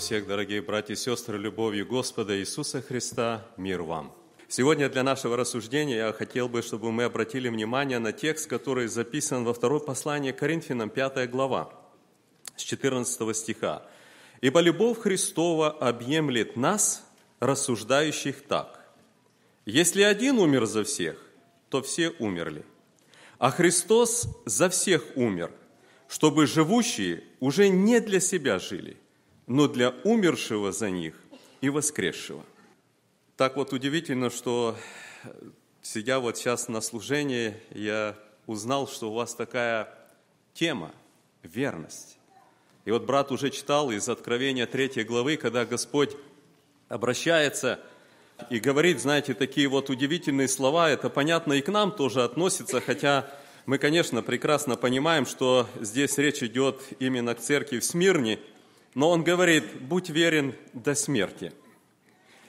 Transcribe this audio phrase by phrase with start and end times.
[0.00, 4.14] Всех, дорогие братья и сестры, любовью Господа Иисуса Христа, мир вам.
[4.48, 9.44] Сегодня для нашего рассуждения я хотел бы, чтобы мы обратили внимание на текст, который записан
[9.44, 11.74] во второе послание Коринфянам, 5 глава,
[12.56, 13.82] с 14 стиха.
[14.40, 17.06] «Ибо любовь Христова объемлет нас,
[17.38, 18.90] рассуждающих так.
[19.66, 21.22] Если один умер за всех,
[21.68, 22.64] то все умерли.
[23.38, 25.52] А Христос за всех умер,
[26.08, 28.96] чтобы живущие уже не для себя жили,
[29.50, 31.16] но для умершего за них
[31.60, 32.44] и воскресшего.
[33.36, 34.76] Так вот удивительно, что
[35.82, 39.92] сидя вот сейчас на служении, я узнал, что у вас такая
[40.54, 40.92] тема–
[41.42, 42.16] верность.
[42.84, 46.16] И вот брат уже читал из Откровения 3 главы, когда Господь
[46.88, 47.80] обращается
[48.50, 53.28] и говорит, знаете, такие вот удивительные слова, это понятно и к нам тоже относится, хотя
[53.66, 58.38] мы, конечно, прекрасно понимаем, что здесь речь идет именно к церкви в Смирне–
[58.94, 61.52] но он говорит, будь верен до смерти.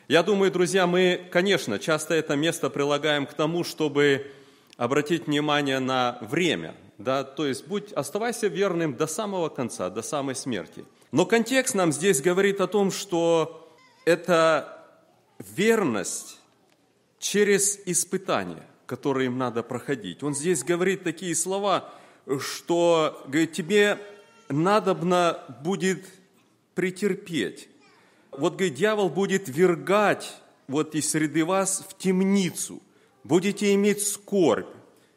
[0.07, 4.29] Я думаю, друзья, мы, конечно, часто это место прилагаем к тому, чтобы
[4.75, 10.35] обратить внимание на время, да, то есть будь, оставайся верным до самого конца, до самой
[10.35, 10.85] смерти.
[11.11, 13.69] Но контекст нам здесь говорит о том, что
[14.05, 14.85] это
[15.39, 16.39] верность
[17.19, 20.23] через испытания, которые им надо проходить.
[20.23, 21.89] Он здесь говорит такие слова,
[22.39, 23.97] что говорит, тебе
[24.49, 26.05] надобно будет
[26.75, 27.69] претерпеть.
[28.31, 30.35] Вот, говорит, дьявол будет вергать
[30.67, 32.81] вот из среды вас в темницу,
[33.23, 34.67] будете иметь скорбь.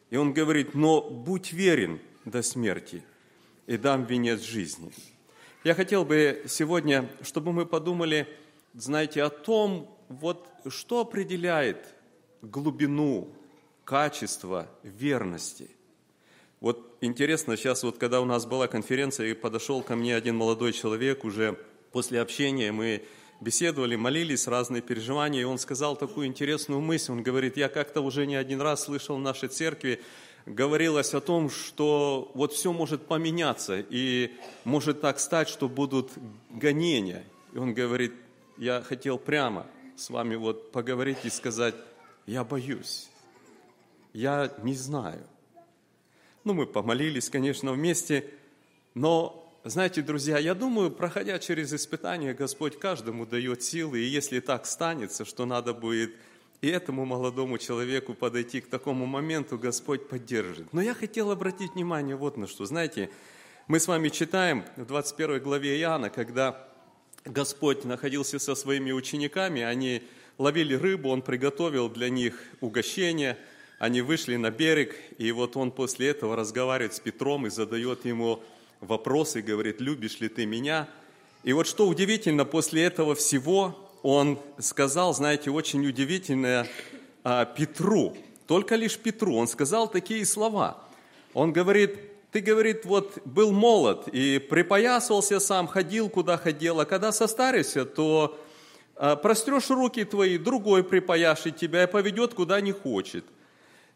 [0.09, 3.03] И он говорит, но будь верен до смерти,
[3.67, 4.91] и дам венец жизни.
[5.63, 8.27] Я хотел бы сегодня, чтобы мы подумали,
[8.73, 11.95] знаете, о том, вот что определяет
[12.41, 13.33] глубину,
[13.83, 15.69] качество верности.
[16.65, 20.73] Вот интересно, сейчас вот когда у нас была конференция, и подошел ко мне один молодой
[20.73, 21.59] человек, уже
[21.91, 23.03] после общения мы
[23.39, 27.11] беседовали, молились, разные переживания, и он сказал такую интересную мысль.
[27.11, 30.01] Он говорит, я как-то уже не один раз слышал в нашей церкви,
[30.47, 34.31] говорилось о том, что вот все может поменяться, и
[34.63, 36.13] может так стать, что будут
[36.49, 37.25] гонения.
[37.53, 38.13] И он говорит,
[38.57, 41.75] я хотел прямо с вами вот поговорить и сказать,
[42.25, 43.07] я боюсь,
[44.13, 45.27] я не знаю.
[46.45, 48.23] Ну, мы помолились, конечно, вместе,
[48.93, 54.67] но, знаете, друзья, я думаю, проходя через испытания, Господь каждому дает силы, и если так
[54.67, 56.13] станется, что надо будет
[56.61, 60.71] и этому молодому человеку подойти к такому моменту, Господь поддержит.
[60.71, 62.65] Но я хотел обратить внимание вот на что.
[62.65, 63.09] Знаете,
[63.67, 66.67] мы с вами читаем в 21 главе Иоанна, когда
[67.23, 70.03] Господь находился со своими учениками, они
[70.37, 73.35] ловили рыбу, Он приготовил для них угощение–
[73.79, 78.41] они вышли на берег, и вот он после этого разговаривает с Петром и задает ему
[78.79, 80.87] вопросы, говорит, любишь ли ты меня?
[81.43, 86.67] И вот что удивительно, после этого всего он сказал, знаете, очень удивительное
[87.23, 88.15] а, Петру,
[88.47, 90.77] только лишь Петру, он сказал такие слова.
[91.33, 91.99] Он говорит,
[92.31, 98.39] ты, говорит, вот был молод и припоясывался сам, ходил куда ходил, а когда состаришься, то
[98.95, 103.25] а, прострешь руки твои, другой припояшит тебя и поведет куда не хочет.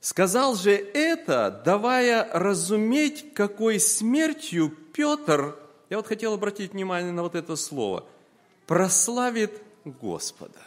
[0.01, 5.57] Сказал же это, давая разуметь, какой смертью Петр,
[5.89, 8.05] я вот хотел обратить внимание на вот это слово,
[8.65, 10.61] прославит Господа.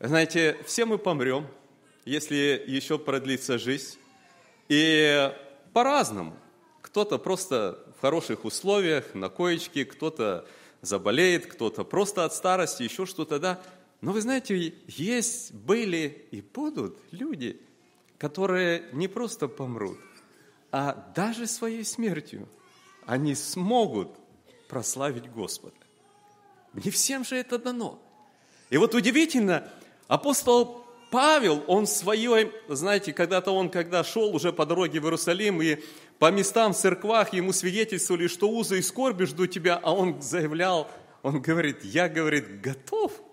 [0.00, 1.46] Знаете, все мы помрем,
[2.04, 3.98] если еще продлится жизнь.
[4.68, 5.32] И
[5.72, 6.36] по-разному.
[6.80, 10.44] Кто-то просто в хороших условиях, на коечке, кто-то
[10.80, 13.62] заболеет, кто-то просто от старости, еще что-то, да.
[14.02, 17.60] Но вы знаете, есть, были и будут люди,
[18.18, 19.98] которые не просто помрут,
[20.72, 22.48] а даже своей смертью
[23.06, 24.08] они смогут
[24.68, 25.76] прославить Господа.
[26.74, 28.02] Не всем же это дано.
[28.70, 29.70] И вот удивительно,
[30.08, 35.78] апостол Павел, он своей, знаете, когда-то он, когда шел уже по дороге в Иерусалим, и
[36.18, 40.90] по местам в церквах ему свидетельствовали, что узы и скорби ждут тебя, а он заявлял,
[41.22, 43.12] он говорит, я, говорит, готов–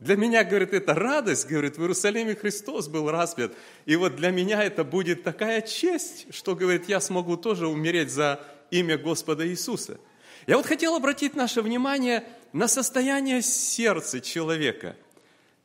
[0.00, 3.52] для меня, говорит, это радость, говорит, в Иерусалиме Христос был распят.
[3.84, 8.40] И вот для меня это будет такая честь, что, говорит, я смогу тоже умереть за
[8.70, 10.00] имя Господа Иисуса.
[10.46, 12.24] Я вот хотел обратить наше внимание
[12.54, 14.96] на состояние сердца человека.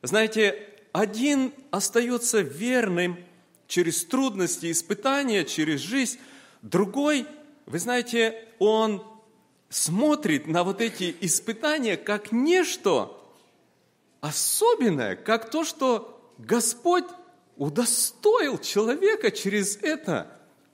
[0.02, 3.18] Знаете, один остается верным
[3.66, 6.18] через трудности, испытания, через жизнь,
[6.60, 7.26] другой,
[7.64, 9.02] вы знаете, он
[9.70, 13.15] смотрит на вот эти испытания как нечто,
[14.20, 17.04] особенное, как то, что Господь
[17.56, 20.32] удостоил человека через это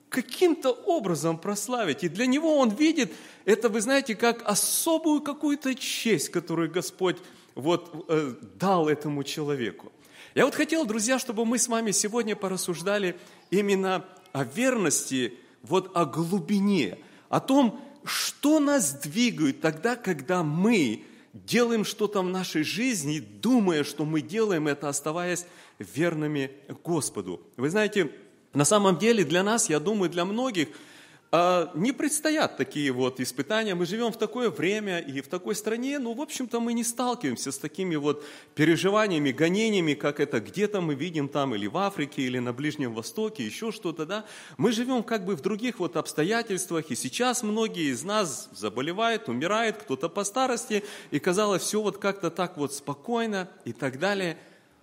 [0.08, 2.04] каким-то образом прославить.
[2.04, 3.12] И для него он видит
[3.44, 7.16] это, вы знаете, как особую какую-то честь, которую Господь
[7.54, 9.90] вот э, дал этому человеку.
[10.34, 13.18] Я вот хотел, друзья, чтобы мы с вами сегодня порассуждали
[13.50, 16.98] именно о верности, вот о глубине,
[17.28, 24.04] о том, что нас двигает тогда, когда мы делаем что-то в нашей жизни, думая, что
[24.04, 25.46] мы делаем это, оставаясь
[25.78, 26.50] верными
[26.84, 27.40] Господу.
[27.56, 28.10] Вы знаете,
[28.52, 30.68] на самом деле для нас, я думаю, для многих–
[31.32, 33.74] не предстоят такие вот испытания.
[33.74, 37.52] Мы живем в такое время и в такой стране, ну, в общем-то, мы не сталкиваемся
[37.52, 38.22] с такими вот
[38.54, 43.46] переживаниями, гонениями, как это где-то мы видим там или в Африке, или на Ближнем Востоке,
[43.46, 44.26] еще что-то, да.
[44.58, 49.78] Мы живем как бы в других вот обстоятельствах, и сейчас многие из нас заболевают, умирают,
[49.78, 54.36] кто-то по старости, и казалось, все вот как-то так вот спокойно и так далее.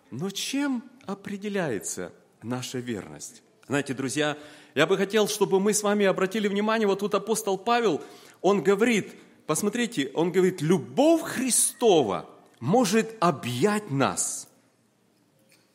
[0.10, 2.12] Но чем определяется
[2.42, 3.44] наша верность?
[3.68, 4.36] Знаете, друзья,
[4.80, 8.02] я бы хотел, чтобы мы с вами обратили внимание, вот тут апостол Павел,
[8.42, 9.14] он говорит,
[9.46, 12.30] посмотрите, он говорит, любовь Христова
[12.62, 14.48] может объять нас,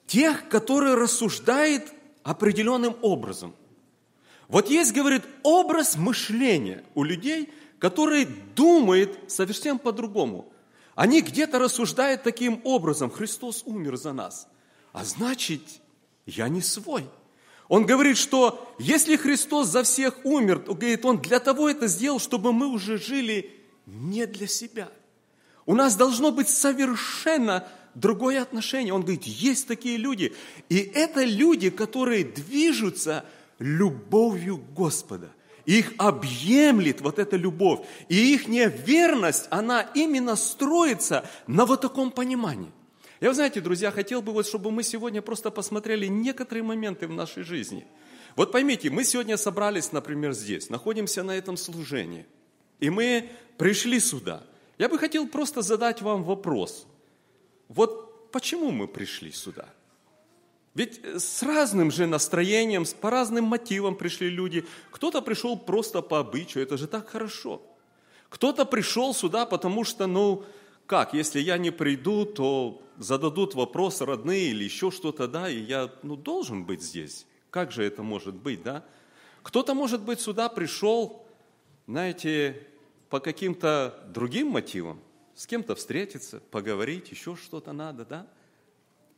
[0.07, 1.85] тех, которые рассуждают
[2.23, 3.55] определенным образом.
[4.49, 8.25] Вот есть, говорит, образ мышления у людей, которые
[8.57, 10.51] думают совершенно по-другому.
[10.95, 14.49] Они где-то рассуждают таким образом, Христос умер за нас,
[14.95, 15.61] а значит,
[16.25, 17.07] я не свой–
[17.75, 22.21] он говорит, что если Христос за всех умер, то, говорит, Он для того это сделал,
[22.21, 23.51] чтобы мы уже жили
[23.85, 24.91] не для себя.
[25.67, 27.67] У нас должно быть совершенно
[27.97, 28.95] другое отношение.
[28.95, 30.33] Он говорит, есть такие люди.
[30.69, 33.25] И это люди, которые движутся
[33.59, 35.33] любовью Господа.
[35.65, 37.81] Их объемлет вот эта любовь.
[38.09, 42.71] И их неверность, она именно строится на вот таком понимании–
[43.25, 47.13] я, вы знаете, друзья, хотел бы вот, чтобы мы сегодня просто посмотрели некоторые моменты в
[47.15, 47.87] нашей жизни.
[48.37, 52.27] Вот поймите, мы сегодня собрались, например, здесь, находимся на этом служении,
[52.81, 54.43] и мы пришли сюда.
[54.77, 56.87] Я бы хотел просто задать вам вопрос.
[57.69, 59.71] Вот почему мы пришли сюда?
[60.75, 64.67] Ведь с разным же настроением, по разным мотивам пришли люди.
[64.91, 67.63] Кто-то пришел просто по обычаю, это же так хорошо.
[68.29, 70.45] Кто-то пришел сюда, потому что, ну,
[70.87, 75.93] как, если я не приду, то зададут вопрос родные или еще что-то, да, и я
[76.03, 77.27] ну, должен быть здесь.
[77.51, 78.85] Как же это может быть, да?
[79.43, 81.27] Кто-то, может быть, сюда пришел,
[81.87, 82.67] знаете,
[83.11, 85.01] по каким-то другим мотивам,
[85.35, 88.27] с кем-то встретиться, поговорить, еще что-то надо, да?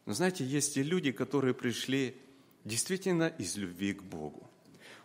[0.04, 2.16] Но знаете, есть и люди, которые пришли
[2.64, 4.48] действительно из любви к Богу.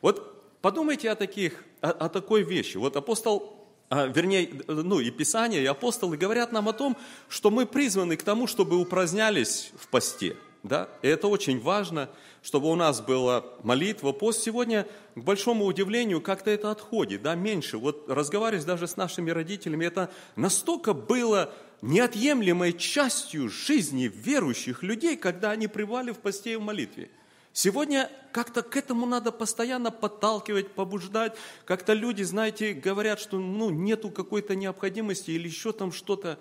[0.01, 2.77] Вот подумайте о, таких, о, о такой вещи.
[2.77, 3.60] Вот апостол
[3.91, 6.97] вернее, ну и Писание, и апостолы говорят нам о том,
[7.27, 10.37] что мы призваны к тому, чтобы упразднялись в посте.
[10.63, 10.87] Да?
[11.01, 12.09] И это очень важно,
[12.41, 14.41] чтобы у нас была молитва, пост.
[14.41, 17.77] Сегодня, к большому удивлению, как-то это отходит, да, меньше.
[17.77, 21.51] Вот разговаривать даже с нашими родителями, это настолько было
[21.81, 27.09] неотъемлемой частью жизни верующих людей, когда они пребывали в посте и в молитве–
[27.53, 31.35] Сегодня как-то к этому надо постоянно подталкивать, побуждать.
[31.65, 36.39] Как-то люди, знаете, говорят, что ну, нету какой-то необходимости или еще там что-то.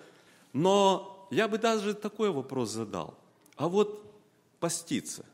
[0.53, 3.17] Но я бы даже такой вопрос задал.
[3.57, 4.03] А вот
[4.59, 5.25] поститься,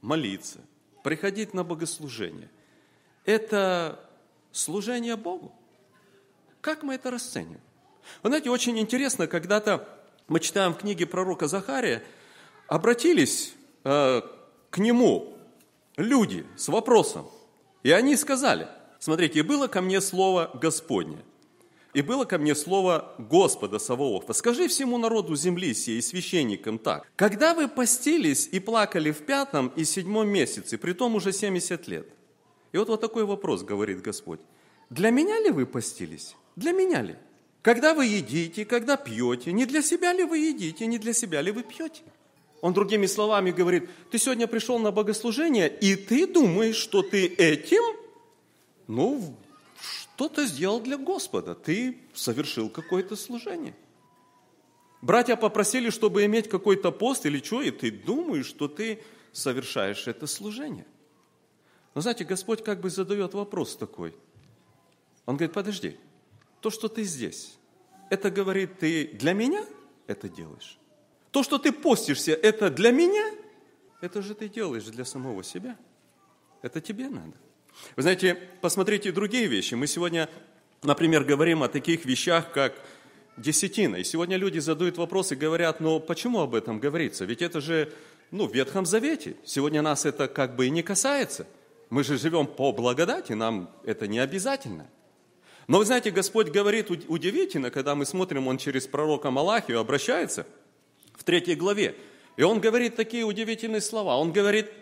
[0.00, 0.60] молиться,
[1.02, 2.50] приходить на богослужение–
[3.24, 4.00] это
[4.50, 5.52] служение Богу?
[6.60, 7.60] Как мы это расценим?
[8.22, 9.88] Вы знаете, очень интересно, когда-то
[10.28, 12.02] мы читаем в книге пророка Захария,
[12.66, 14.22] обратились э,
[14.72, 15.36] к нему
[15.98, 17.26] люди с вопросом.
[17.82, 21.18] И они сказали, смотрите, и было ко мне слово Господне,
[21.92, 24.32] и было ко мне слово Господа Саваофа.
[24.32, 27.06] Скажи всему народу земли сей и священникам так.
[27.16, 32.08] Когда вы постились и плакали в пятом и седьмом месяце, при том уже 70 лет.
[32.72, 34.40] И вот вот такой вопрос, говорит Господь.
[34.88, 36.34] Для меня ли вы постились?
[36.56, 37.16] Для меня ли?
[37.60, 41.52] Когда вы едите, когда пьете, не для себя ли вы едите, не для себя ли
[41.52, 42.02] вы пьете?
[42.62, 47.82] Он другими словами говорит, ты сегодня пришел на богослужение, и ты думаешь, что ты этим,
[48.86, 49.36] ну,
[50.14, 51.56] что-то сделал для Господа.
[51.56, 53.74] Ты совершил какое-то служение.
[55.00, 59.02] Братья попросили, чтобы иметь какой-то пост или что, и ты думаешь, что ты
[59.32, 60.86] совершаешь это служение.
[61.96, 64.14] Но знаете, Господь как бы задает вопрос такой.
[65.26, 65.96] Он говорит, подожди,
[66.60, 67.58] то, что ты здесь,
[68.08, 69.64] это, говорит, ты для меня
[70.06, 70.78] это делаешь?
[71.32, 73.32] То, что ты постишься, это для меня?
[74.02, 75.76] Это же ты делаешь для самого себя.
[76.60, 77.32] Это тебе надо.
[77.96, 79.74] Вы знаете, посмотрите другие вещи.
[79.74, 80.28] Мы сегодня,
[80.82, 82.74] например, говорим о таких вещах, как
[83.38, 83.96] десятина.
[83.96, 87.24] И сегодня люди задают вопросы и говорят, но почему об этом говорится?
[87.24, 87.90] Ведь это же
[88.30, 89.34] ну, в Ветхом Завете.
[89.42, 91.46] Сегодня нас это как бы и не касается.
[91.88, 94.86] Мы же живем по благодати, нам это не обязательно.
[95.66, 100.46] Но вы знаете, Господь говорит удивительно, когда мы смотрим, Он через пророка Малахию обращается
[101.22, 101.94] в третьей главе.
[102.36, 104.16] И Он говорит такие удивительные слова.
[104.16, 104.72] Он говорит,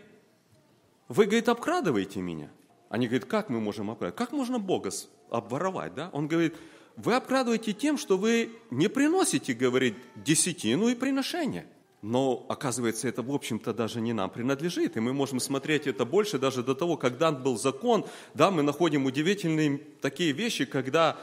[1.08, 2.50] вы, говорит, обкрадываете меня.
[2.88, 4.16] Они говорят, как мы можем обкрадывать?
[4.16, 4.90] Как можно Бога
[5.28, 5.94] обворовать?
[5.94, 6.08] Да?
[6.14, 6.56] Он говорит,
[6.96, 11.66] вы обкрадываете тем, что вы не приносите, говорит, десятину и приношение.
[12.00, 14.96] Но, оказывается, это, в общем-то, даже не нам принадлежит.
[14.96, 18.06] И мы можем смотреть это больше даже до того, когда был закон.
[18.32, 21.18] Да, мы находим удивительные такие вещи, когда,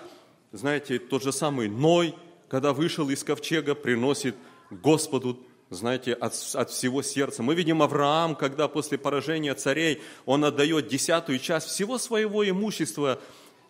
[0.51, 2.13] знаете, тот же самый Ной,
[2.49, 4.35] когда вышел из ковчега, приносит
[4.69, 7.43] Господу знаете, от, от всего сердца.
[7.43, 13.19] Мы видим Авраам, когда после поражения царей он отдает десятую часть всего своего имущества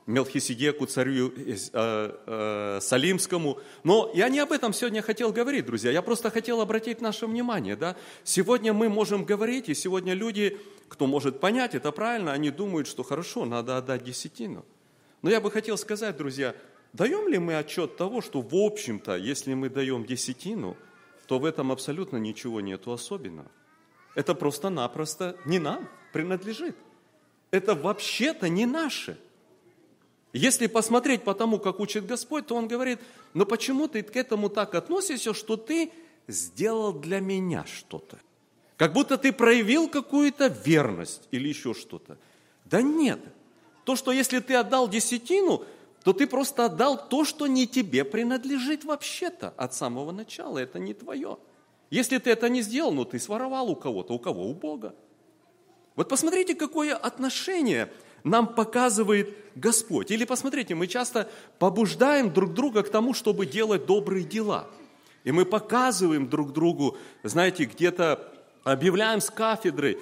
[0.05, 3.59] Мелхиседеку, царю э, э, Салимскому.
[3.83, 5.91] Но я не об этом сегодня хотел говорить, друзья.
[5.91, 7.75] Я просто хотел обратить наше внимание.
[7.75, 7.97] Да?
[8.23, 13.03] Сегодня мы можем говорить, и сегодня люди, кто может понять это правильно, они думают, что
[13.03, 14.63] хорошо, надо отдать десятину.
[15.23, 16.55] Но я бы хотел сказать, друзья,
[16.93, 20.77] даем ли мы отчет того, что в общем-то, если мы даем десятину,
[21.27, 23.51] то в этом абсолютно ничего нету особенного.
[24.15, 26.75] Это просто-напросто не нам принадлежит.
[27.51, 29.19] Это вообще-то не наше–
[30.37, 32.99] если посмотреть по тому, как учит Господь, то Он говорит,
[33.33, 35.91] но почему ты к этому так относишься, что ты
[36.27, 38.19] сделал для меня что-то?
[38.75, 42.17] Как будто ты проявил какую-то верность или еще что-то.
[42.65, 43.19] Да нет.
[43.85, 45.63] То, что если ты отдал десятину,
[46.07, 50.57] то ты просто отдал то, что не тебе принадлежит вообще-то от самого начала.
[50.57, 51.37] Это не твое.
[51.89, 54.13] Если ты это не сделал, ну ты своровал у кого-то.
[54.13, 54.47] У кого?
[54.47, 54.95] У Бога.
[55.97, 57.91] Вот посмотрите, какое отношение
[58.23, 60.09] нам показывает Господь.
[60.09, 64.69] Или посмотрите, мы часто побуждаем друг друга к тому, чтобы делать добрые дела.
[65.25, 68.33] И мы показываем друг другу, знаете, где-то
[68.63, 69.99] объявляем с кафедры,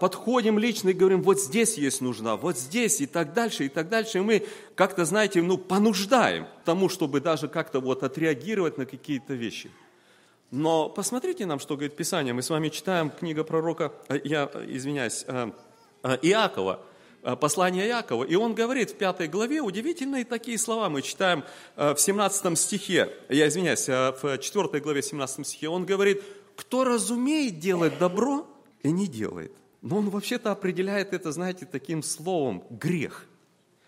[0.00, 3.88] подходим лично и говорим, вот здесь есть нужна, вот здесь и так дальше, и так
[3.88, 4.18] дальше.
[4.18, 9.70] И мы как-то, знаете, ну, понуждаем тому, чтобы даже как-то вот отреагировать на какие-то вещи.
[10.50, 12.32] Но посмотрите нам, что говорит Писание.
[12.32, 15.50] Мы с вами читаем книга пророка, э, я извиняюсь, э,
[16.02, 16.80] э, Иакова,
[17.22, 18.24] Э, послание Якова.
[18.24, 20.88] И он говорит в пятой главе удивительные такие слова.
[20.88, 21.44] Мы читаем
[21.76, 25.68] э, в 17 стихе, я извиняюсь, э, в 4 главе 17 стихе.
[25.68, 26.22] Он говорит,
[26.56, 28.46] кто разумеет делать добро
[28.82, 29.52] и не делает.
[29.82, 33.26] Но он вообще-то определяет это, знаете, таким словом грех.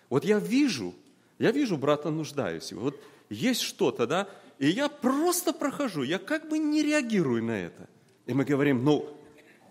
[0.09, 0.95] Вот я вижу,
[1.39, 2.73] я вижу брата нуждаюсь.
[2.73, 4.29] Вот есть что-то, да,
[4.59, 7.89] и я просто прохожу, я как бы не реагирую на это.
[8.27, 9.09] И мы говорим, ну,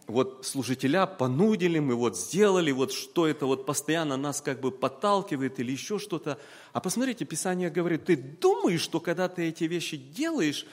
[0.07, 5.59] вот служителя понудили, мы вот сделали, вот что это вот постоянно нас как бы подталкивает
[5.59, 6.39] или еще что-то.
[6.73, 10.65] А посмотрите, Писание говорит, ты думаешь, что когда ты эти вещи делаешь,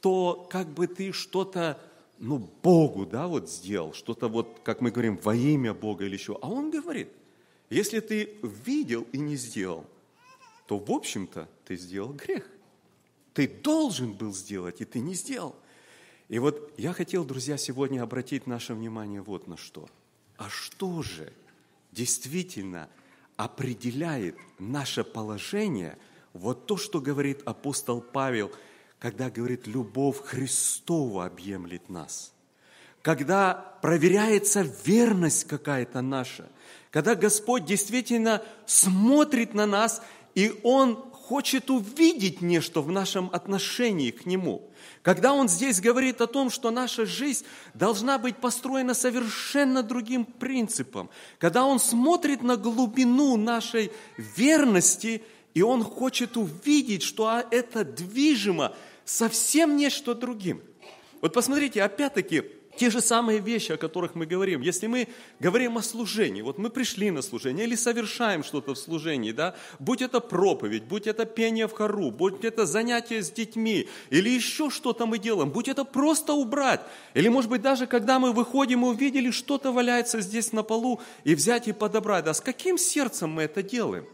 [0.00, 1.80] то как бы ты что-то,
[2.18, 6.38] ну, Богу, да, вот сделал, что-то вот, как мы говорим, во имя Бога или еще.
[6.40, 7.08] А он говорит,
[7.70, 9.86] если ты видел и не сделал,
[10.66, 12.48] то, в общем-то, ты сделал грех.
[13.32, 15.56] Ты должен был сделать, и ты не сделал.
[16.28, 19.88] И вот я хотел, друзья, сегодня обратить наше внимание вот на что.
[20.36, 21.32] А что же
[21.92, 22.88] действительно
[23.36, 25.98] определяет наше положение,
[26.32, 28.52] вот то, что говорит апостол Павел,
[29.04, 32.32] когда говорит, любовь Христова объемлет нас.
[33.02, 36.48] Когда проверяется верность какая-то наша,
[36.90, 40.00] когда Господь действительно смотрит на нас,
[40.34, 44.70] и Он хочет увидеть нечто в нашем отношении к Нему–
[45.02, 47.44] когда он здесь говорит о том, что наша жизнь
[47.74, 55.84] должна быть построена совершенно другим принципом, когда он смотрит на глубину нашей верности, и он
[55.84, 60.62] хочет увидеть, что это движимо совсем нечто другим.
[61.20, 62.42] Вот посмотрите, опять-таки,
[62.76, 64.60] те же самые вещи, о которых мы говорим.
[64.60, 65.08] Если мы
[65.38, 70.02] говорим о служении, вот мы пришли на служение или совершаем что-то в служении, да, будь
[70.02, 75.06] это проповедь, будь это пение в хору, будь это занятие с детьми, или еще что-то
[75.06, 76.80] мы делаем, будь это просто убрать,
[77.14, 81.34] или, может быть, даже когда мы выходим и увидели, что-то валяется здесь на полу, и
[81.34, 84.06] взять и подобрать, да, с каким сердцем мы это делаем?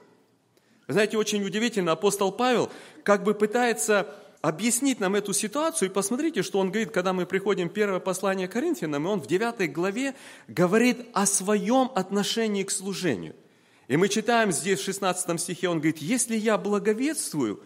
[0.92, 2.68] знаете, очень удивительно, апостол Павел
[3.04, 7.68] как бы пытается объяснить нам эту ситуацию, и посмотрите, что он говорит, когда мы приходим
[7.68, 10.14] в первое послание Коринфянам, и он в 9 главе
[10.49, 13.35] говорит о своем отношении к служению.
[13.88, 17.61] И мы читаем здесь в 16 стихе, он говорит, если я благовествую,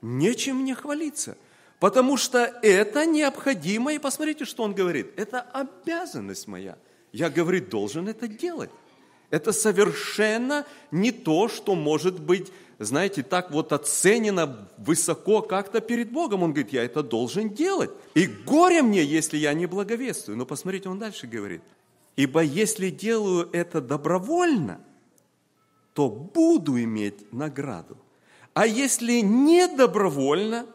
[0.00, 1.36] нечем мне хвалиться,
[1.80, 6.78] потому что это необходимо, и посмотрите, что он говорит, это обязанность моя.
[7.12, 8.70] Я, говорит, должен это делать.
[9.30, 16.44] Это совершенно не то, что может быть знаете, так вот оценено высоко как-то перед Богом.
[16.44, 17.90] Он говорит, я это должен делать.
[18.14, 20.36] И горе мне, если я не благовествую.
[20.38, 21.62] Но посмотрите, он дальше говорит.
[22.14, 24.80] Ибо если делаю это добровольно,
[25.92, 27.96] то буду иметь награду.
[28.54, 30.66] А если не добровольно,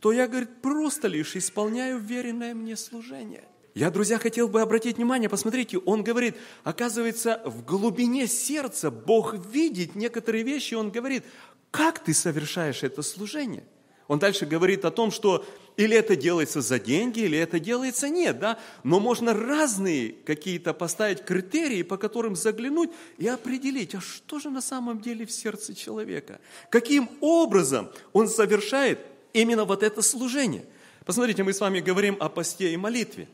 [0.00, 3.44] то я, говорит, просто лишь исполняю веренное мне служение.
[3.74, 9.96] Я, друзья, хотел бы обратить внимание, посмотрите, он говорит, оказывается, в глубине сердца Бог видит
[9.96, 11.24] некоторые вещи, он говорит,
[11.72, 13.64] как ты совершаешь это служение?
[14.06, 15.44] Он дальше говорит о том, что
[15.76, 18.60] или это делается за деньги, или это делается нет, да?
[18.84, 24.60] Но можно разные какие-то поставить критерии, по которым заглянуть и определить, а что же на
[24.60, 26.38] самом деле в сердце человека?
[26.70, 29.00] Каким образом он совершает
[29.32, 30.64] именно вот это служение?
[31.04, 33.26] Посмотрите, мы с вами говорим о посте и молитве.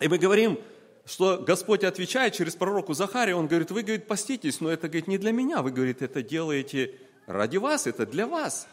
[0.00, 0.58] И мы говорим,
[1.06, 5.18] что Господь отвечает через пророку Захария, он говорит, вы, говорит, поститесь, но это, говорит, не
[5.18, 6.94] для меня, вы, говорит, это делаете
[7.26, 8.66] ради вас, это для вас.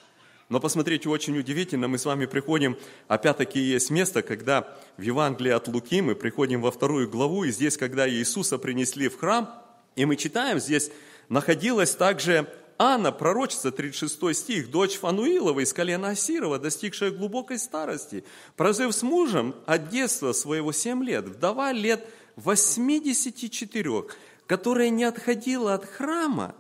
[0.50, 2.78] Но посмотрите, очень удивительно, мы с вами приходим,
[3.08, 7.78] опять-таки есть место, когда в Евангелии от Луки мы приходим во вторую главу, и здесь,
[7.78, 9.64] когда Иисуса принесли в храм,
[9.96, 10.92] и мы читаем, здесь
[11.30, 18.24] находилась также Анна, пророчица, 36 стих, дочь Фануилова из колена Асирова, достигшая глубокой старости,
[18.56, 24.04] прожив с мужем от детства своего 7 лет, вдова лет 84,
[24.48, 26.56] которая не отходила от храма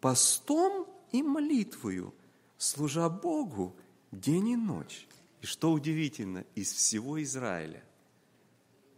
[0.00, 2.14] постом и молитвою,
[2.58, 3.74] служа Богу
[4.12, 5.06] день и ночь.
[5.40, 7.82] И что удивительно, из всего Израиля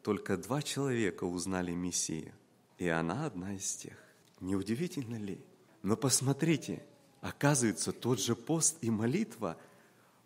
[0.02, 2.32] только два человека узнали Мессию,
[2.78, 3.96] и она одна из тех.
[4.40, 5.38] Не удивительно ли?
[5.82, 6.82] Но посмотрите,
[7.20, 9.56] оказывается, тот же пост и молитва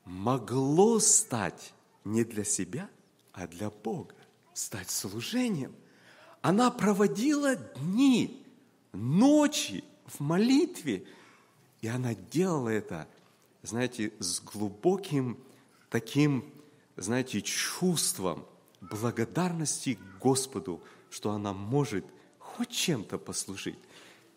[0.04, 1.72] могло стать
[2.04, 2.88] не для себя,
[3.32, 4.14] а для Бога,
[4.52, 5.74] стать служением.
[6.42, 8.44] Она проводила дни,
[8.92, 11.06] ночи в молитве,
[11.80, 13.08] и она делала это,
[13.62, 15.38] знаете, с глубоким
[15.88, 16.44] таким,
[16.96, 18.44] знаете, чувством
[18.80, 22.04] благодарности Господу, что она может
[22.38, 23.78] хоть чем-то послужить.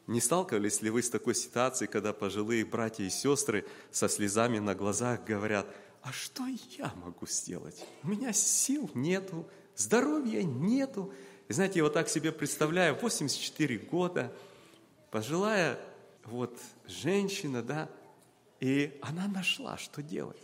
[0.08, 4.74] Не сталкивались ли вы с такой ситуацией, когда пожилые братья и сестры со слезами на
[4.74, 5.67] глазах говорят,
[6.02, 6.46] а что
[6.78, 7.86] я могу сделать?
[8.04, 11.12] У меня сил нету, здоровья нету.
[11.50, 14.34] И знаете, я вот так себе представляю, 84 года,
[15.12, 15.78] пожилая
[16.24, 17.89] вот женщина, да,
[18.62, 20.41] и она нашла, что делать.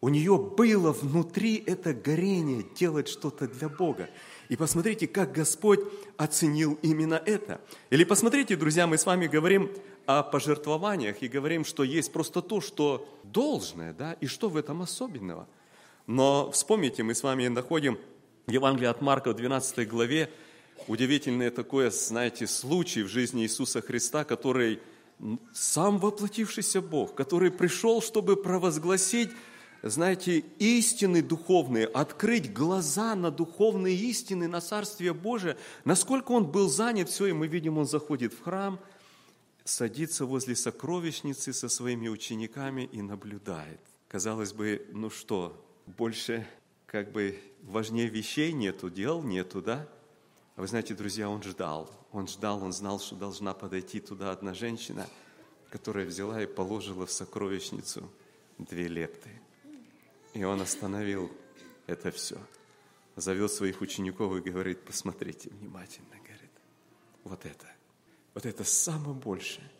[0.00, 4.08] У нее было внутри это горение делать что-то для Бога.
[4.52, 5.80] И посмотрите, как Господь
[6.18, 7.62] оценил именно это.
[7.88, 9.70] Или посмотрите, друзья, мы с вами говорим
[10.04, 14.82] о пожертвованиях и говорим, что есть просто то, что должное, да, и что в этом
[14.82, 15.48] особенного.
[16.06, 17.98] Но вспомните, мы с вами находим
[18.46, 20.30] Евангелие от Марка в 12 главе,
[20.86, 24.80] удивительное такое, знаете, случай в жизни Иисуса Христа, который
[25.54, 29.30] сам воплотившийся Бог, который пришел, чтобы провозгласить
[29.90, 35.56] знаете, истины духовные, открыть глаза на духовные истины, на Царствие Божие.
[35.84, 38.78] Насколько он был занят, все, и мы видим, он заходит в храм,
[39.64, 43.80] садится возле сокровищницы со своими учениками и наблюдает.
[44.08, 46.46] Казалось бы, ну что, больше
[46.86, 49.88] как бы важнее вещей нету, дел нету, да?
[50.54, 51.90] А вы знаете, друзья, он ждал.
[52.12, 55.08] Он ждал, он знал, что должна подойти туда одна женщина,
[55.70, 58.08] которая взяла и положила в сокровищницу
[58.58, 59.30] две лепты.
[60.34, 61.30] И он остановил
[61.86, 62.38] это все.
[63.16, 66.50] Зовет своих учеников и говорит, посмотрите внимательно, говорит,
[67.24, 67.66] вот это,
[68.32, 69.70] вот это самое большее.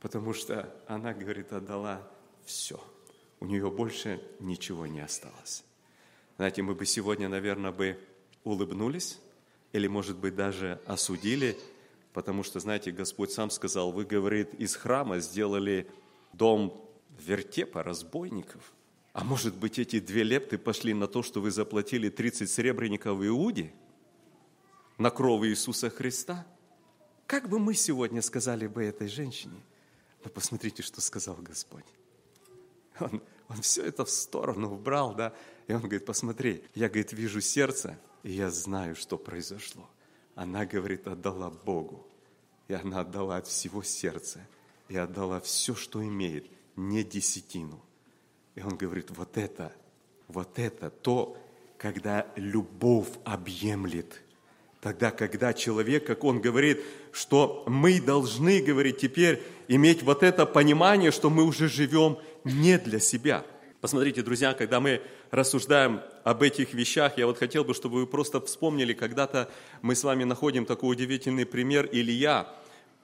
[0.00, 2.08] Потому что она, говорит, отдала
[2.44, 2.82] все.
[3.40, 5.64] У нее больше ничего не осталось.
[6.36, 7.98] Знаете, мы бы сегодня, наверное, бы
[8.44, 9.18] улыбнулись,
[9.72, 11.58] или, может быть, даже осудили,
[12.12, 15.88] потому что, знаете, Господь сам сказал, вы, говорит, из храма сделали
[16.32, 18.72] дом вертепа разбойников–
[19.12, 23.26] а может быть, эти две лепты пошли на то, что вы заплатили 30 серебряников в
[23.26, 23.72] Иуде
[24.96, 26.46] на кровь Иисуса Христа?
[27.26, 29.60] Как бы мы сегодня сказали бы этой женщине?
[30.24, 31.84] Но посмотрите, что сказал Господь.
[33.00, 35.34] Он, он все это в сторону убрал, да?
[35.66, 39.88] И он говорит, посмотри, я, говорит, вижу сердце, и я знаю, что произошло.
[40.34, 42.06] Она, говорит, отдала Богу.
[42.68, 44.46] И она отдала от всего сердца.
[44.88, 46.46] И отдала все, что имеет,
[46.76, 47.84] не десятину–
[48.54, 49.72] и он говорит, вот это,
[50.28, 51.36] вот это то,
[51.78, 54.22] когда любовь объемлет.
[54.80, 56.80] Тогда, когда человек, как он говорит,
[57.12, 62.98] что мы должны, говорит, теперь иметь вот это понимание, что мы уже живем не для
[62.98, 63.44] себя.
[63.80, 68.40] Посмотрите, друзья, когда мы рассуждаем об этих вещах, я вот хотел бы, чтобы вы просто
[68.40, 69.50] вспомнили, когда-то
[69.82, 72.48] мы с вами находим такой удивительный пример Илья,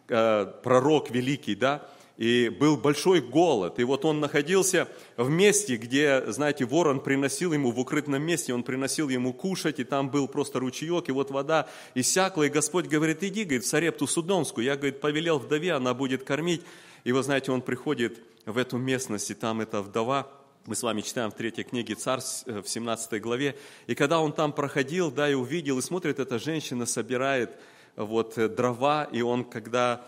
[0.08, 3.78] э, пророк великий, да, и был большой голод.
[3.78, 8.64] И вот он находился в месте, где, знаете, ворон приносил ему в укрытном месте, он
[8.64, 13.22] приносил ему кушать, и там был просто ручеек, и вот вода иссякла, и Господь говорит,
[13.22, 14.64] иди, говорит, в Сарепту Судомскую.
[14.64, 16.62] Я, говорит, повелел вдове, она будет кормить.
[17.04, 20.28] И вы знаете, он приходит в эту местность, и там эта вдова,
[20.66, 24.32] мы с вами читаем в третьей книге Царь э, в 17 главе, и когда он
[24.32, 27.56] там проходил, да, и увидел, и смотрит, эта женщина собирает
[27.94, 30.04] вот э, дрова, и он, когда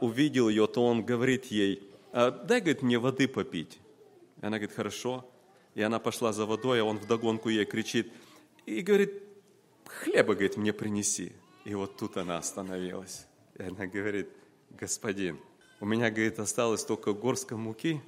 [0.00, 1.82] увидел ее, то он говорит ей,
[2.12, 3.78] «Э, дай, говорит, мне воды попить.
[4.40, 5.24] И она говорит, хорошо.
[5.74, 8.12] И она пошла за водой, а он вдогонку ей кричит,
[8.66, 9.22] и говорит,
[9.86, 11.32] хлеба, говорит, мне принеси.
[11.64, 13.26] И вот тут она остановилась.
[13.58, 14.28] И она говорит,
[14.70, 15.38] господин,
[15.80, 18.02] у меня, говорит, осталось только горстка муки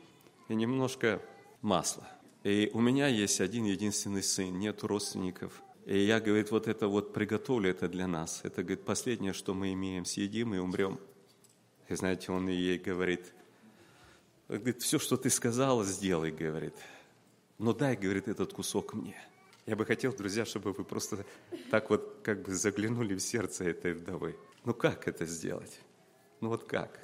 [0.49, 1.23] и немножко
[1.63, 2.07] масла.
[2.43, 5.63] И у меня есть один единственный сын, нет родственников.
[5.87, 8.41] И я, говорит, вот это вот приготовлю это для нас.
[8.43, 10.99] Это, говорит, последнее, что мы имеем, съедим и умрем.
[11.89, 13.33] И знаете, он ей говорит,
[14.49, 16.75] говорит, все, что ты сказала, сделай, говорит.
[17.59, 19.17] Но дай, говорит, этот кусок мне.
[19.67, 21.25] Я бы хотел, друзья, чтобы вы просто
[21.71, 24.37] так вот как бы заглянули в сердце этой вдовы.
[24.65, 25.81] Ну как это сделать?
[26.41, 27.01] Ну вот как?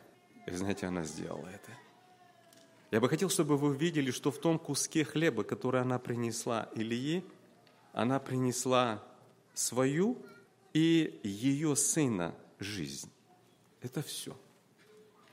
[0.46, 1.70] И знаете, она сделала это.
[2.90, 7.24] Я бы хотел, чтобы вы увидели, что в том куске хлеба, который она принесла Ильи,
[7.92, 9.02] она принесла
[9.54, 10.18] свою
[10.72, 13.10] и ее сына жизнь.
[13.80, 14.36] Это все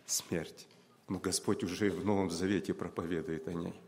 [0.07, 0.67] смерть.
[1.07, 3.79] Но Господь уже в Новом Завете проповедует о ней.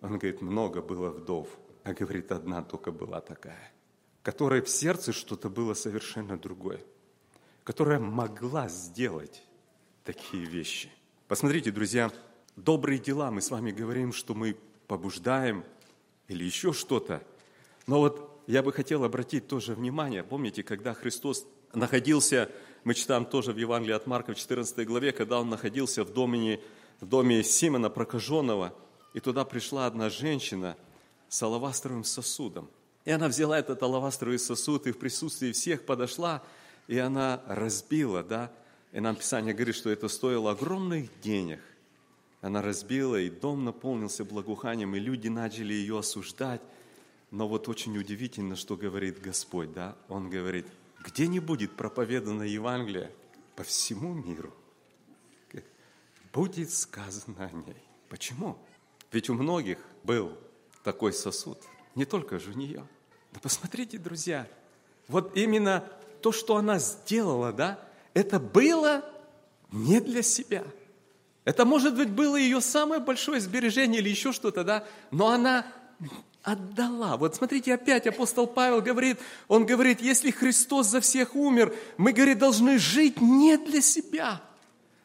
[0.00, 1.48] Он говорит, много было вдов,
[1.82, 3.72] а говорит, одна только была такая,
[4.22, 6.80] которая в сердце что-то было совершенно другое,
[7.64, 9.42] которая могла сделать
[10.04, 10.90] такие вещи.
[11.28, 12.12] Посмотрите, друзья,
[12.54, 15.64] добрые дела, мы с вами говорим, что мы побуждаем
[16.28, 17.22] или еще что-то.
[17.86, 22.50] Но вот я бы хотел обратить тоже внимание, помните, когда Христос находился
[22.86, 26.60] мы читаем тоже в Евангелии от Марка в 14 главе, когда он находился в доме,
[27.00, 28.72] в доме Симона прокаженного,
[29.12, 30.76] и туда пришла одна женщина
[31.28, 32.70] с алавастровым сосудом.
[33.04, 36.44] И она взяла этот алавастровый сосуд и в присутствии всех подошла,
[36.86, 38.52] и она разбила, да,
[38.92, 41.58] и нам Писание говорит, что это стоило огромных денег.
[42.40, 46.60] Она разбила, и дом наполнился благоуханием, и люди начали ее осуждать.
[47.32, 49.96] Но вот очень удивительно, что говорит Господь, да?
[50.08, 50.66] Он говорит,
[51.06, 53.12] где не будет проповедано Евангелие
[53.54, 54.52] по всему миру,
[56.32, 57.82] будет сказано о ней.
[58.10, 58.58] Почему?
[59.12, 60.36] Ведь у многих был
[60.82, 61.58] такой сосуд,
[61.94, 62.86] не только же у нее.
[63.32, 64.46] Да посмотрите, друзья,
[65.08, 65.88] вот именно
[66.20, 67.80] то, что она сделала, да,
[68.12, 69.02] это было
[69.70, 70.64] не для себя.
[71.44, 75.72] Это, может быть, было ее самое большое сбережение или еще что-то, да, но она
[76.46, 77.16] отдала.
[77.16, 82.38] Вот смотрите, опять апостол Павел говорит, он говорит, если Христос за всех умер, мы, говорит,
[82.38, 84.40] должны жить не для себя.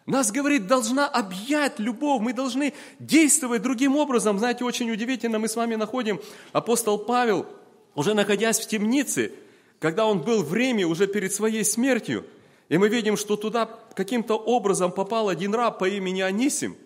[0.06, 4.38] Нас, говорит, должна объять любовь, мы должны действовать другим образом.
[4.38, 7.48] Знаете, очень удивительно, мы с вами находим апостол Павел,
[7.96, 9.32] уже находясь в темнице,
[9.80, 12.24] когда он был в Риме уже перед своей смертью,
[12.70, 16.78] и мы видим, что туда каким-то образом попал один раб по имени Анисим.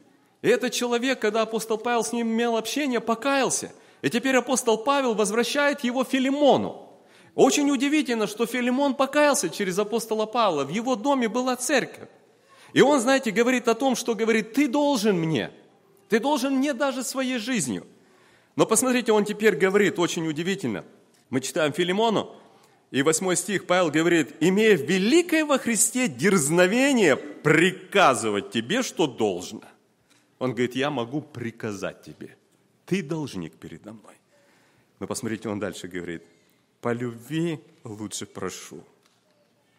[0.42, 3.74] И этот человек, когда апостол Павел с ним имел общение, покаялся–
[4.06, 6.88] и теперь апостол Павел возвращает его Филимону.
[7.34, 10.64] Очень удивительно, что Филимон покаялся через апостола Павла.
[10.64, 12.08] В его доме была церковь.
[12.74, 15.50] И он, знаете, говорит о том, что говорит, ты должен мне.
[16.08, 17.88] Ты должен мне даже своей жизнью.
[18.56, 20.86] Но посмотрите, он теперь говорит, очень удивительно.
[21.32, 22.32] Мы читаем Филимону,
[22.92, 29.64] и восьмой стих Павел говорит, имея великое во Христе дерзновение приказывать тебе, что должно.
[30.38, 32.38] Он говорит, я могу приказать тебе–
[32.86, 34.16] ты должник передо мной.
[35.00, 36.24] Но посмотрите, он дальше говорит,
[36.82, 38.84] по любви лучше прошу.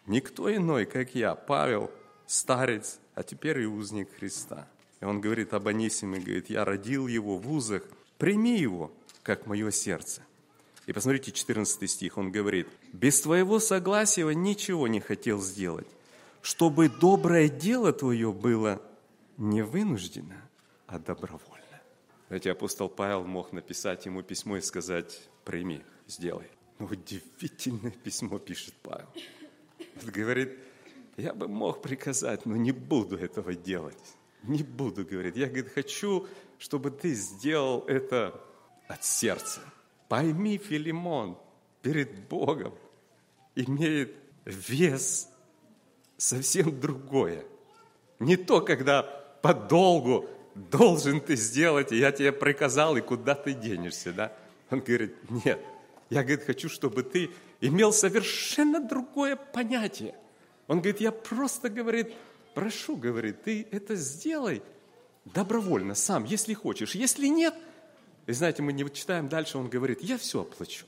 [0.05, 1.91] Никто иной, как я, Павел,
[2.25, 4.67] старец, а теперь и узник Христа.
[4.99, 7.83] И он говорит об Анисиме, говорит, я родил его в узах,
[8.17, 8.91] прими его,
[9.23, 10.21] как мое сердце.
[10.85, 15.87] И посмотрите 14 стих, он говорит, без твоего согласия ничего не хотел сделать,
[16.41, 18.81] чтобы доброе дело твое было
[19.37, 20.41] не вынуждено,
[20.87, 21.46] а добровольно.
[22.27, 26.47] Знаете, апостол Павел мог написать ему письмо и сказать, прими, сделай.
[26.77, 29.07] Но удивительное письмо пишет Павел.
[30.03, 30.57] Он говорит,
[31.15, 33.97] я бы мог приказать, но не буду этого делать.
[34.43, 35.35] Не буду, говорит.
[35.35, 36.27] Я, говорит, хочу,
[36.59, 38.39] чтобы ты сделал это
[38.87, 39.61] от сердца.
[40.09, 41.37] Пойми, Филимон,
[41.81, 42.73] перед Богом
[43.55, 45.29] имеет вес
[46.17, 47.45] совсем другое.
[48.19, 49.03] Не то, когда
[49.41, 54.33] подолгу должен ты сделать, я тебе приказал, и куда ты денешься, да?
[54.69, 55.15] Он говорит,
[55.45, 55.59] нет,
[56.09, 57.29] я, говорит, хочу, чтобы ты
[57.61, 60.15] имел совершенно другое понятие.
[60.67, 62.13] Он говорит, я просто, говорит,
[62.53, 64.61] прошу, говорит, ты это сделай
[65.25, 66.95] добровольно, сам, если хочешь.
[66.95, 67.53] Если нет,
[68.25, 70.85] и знаете, мы не читаем дальше, он говорит, я все оплачу.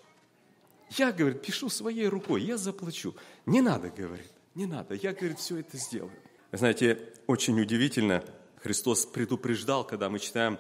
[0.98, 3.16] Я, говорит, пишу своей рукой, я заплачу.
[3.46, 4.96] Не надо, говорит, не надо.
[4.96, 6.12] Я, говорит, все это сделаю.
[6.52, 8.24] Знаете, очень удивительно,
[8.62, 10.58] Христос предупреждал, когда мы читаем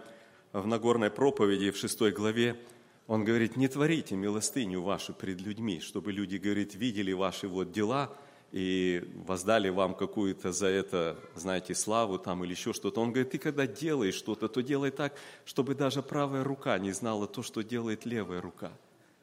[0.53, 2.59] в Нагорной проповеди в шестой главе,
[3.07, 8.15] Он говорит, не творите милостыню вашу пред людьми, чтобы люди, говорит, видели ваши вот дела
[8.51, 13.01] и воздали вам какую-то за это, знаете, славу там или еще что-то.
[13.01, 15.13] Он говорит, ты когда делаешь что-то, то делай так,
[15.45, 18.71] чтобы даже правая рука не знала то, что делает левая рука–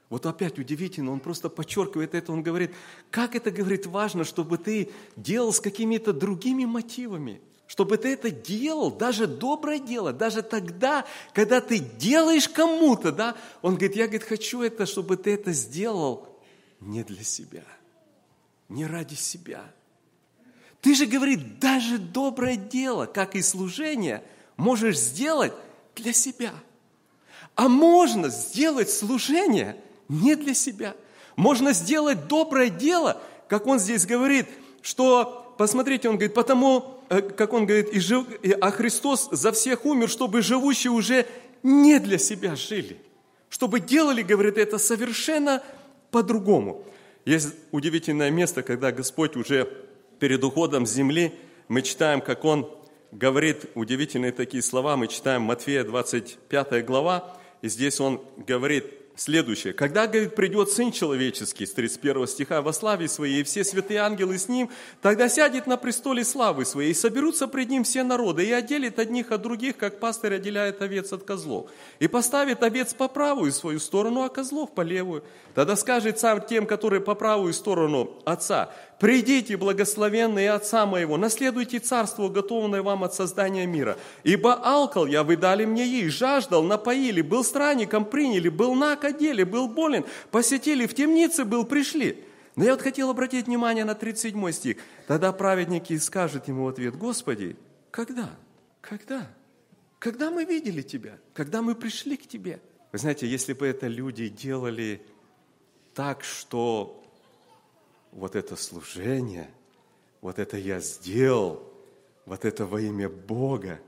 [0.09, 2.73] вот опять удивительно, он просто подчеркивает это, он говорит,
[3.11, 8.91] как это, говорит, важно, чтобы ты делал с какими-то другими мотивами, чтобы ты это делал,
[8.91, 14.63] даже доброе дело, даже тогда, когда ты делаешь кому-то, да, он говорит, я, говорит, хочу
[14.63, 16.29] это, чтобы ты это сделал
[16.81, 17.65] не для себя,
[18.69, 19.65] не ради себя.
[20.81, 24.23] Ты же, говорит, даже доброе дело, как и служение,
[24.57, 25.53] можешь сделать
[25.97, 26.53] для себя.
[27.55, 30.95] А можно сделать служение– не для себя.
[31.37, 34.47] Можно сделать доброе дело, как он здесь говорит,
[34.83, 38.27] что, посмотрите, он говорит, потому, э, как он говорит, и жив,
[38.61, 41.27] а Христос за всех умер, чтобы живущие уже
[41.63, 42.99] не для себя жили.
[43.49, 45.63] Чтобы делали, говорит, это совершенно
[46.11, 46.85] по-другому.
[47.25, 49.69] Есть удивительное место, когда Господь уже
[50.19, 51.35] перед уходом с земли,
[51.69, 52.71] мы читаем, как Он
[53.13, 58.85] говорит удивительные такие слова, мы читаем Матфея 25 глава, и здесь Он говорит,
[59.17, 59.73] следующее.
[59.73, 64.39] «Когда, говорит, придет Сын Человеческий, с 31 стиха, во славе Своей, и все святые ангелы
[64.39, 64.71] с Ним,
[65.03, 69.33] тогда сядет на престоле славы Своей, и соберутся пред Ним все народы, и отделит одних
[69.33, 74.23] от других, как пастырь отделяет овец от козлов, и поставит овец по правую свою сторону,
[74.23, 75.25] а козлов по левую.
[75.55, 82.29] Тогда скажет сам тем, которые по правую сторону Отца, «Придите, благословенные Отца моего, наследуйте царство,
[82.29, 83.99] готовое вам от создания мира.
[84.25, 89.43] Ибо алкал я, вы дали мне ей, жаждал, напоили, был странником, приняли, был наг, одели,
[89.43, 92.25] был болен, посетили, в темнице был, пришли».
[92.57, 94.79] Но я вот хотел обратить внимание на 37 стих.
[95.07, 97.57] Тогда праведники скажут ему в ответ, «Господи,
[97.91, 98.31] когда?
[98.81, 99.29] Когда?
[99.99, 101.19] Когда мы видели Тебя?
[101.35, 102.61] Когда мы пришли к Тебе?»
[102.93, 105.03] Вы знаете, если бы это люди делали
[105.93, 107.06] так, что
[108.17, 109.51] вот это служение,
[110.23, 111.63] вот это я сделал,
[112.25, 113.79] вот это во имя Бога,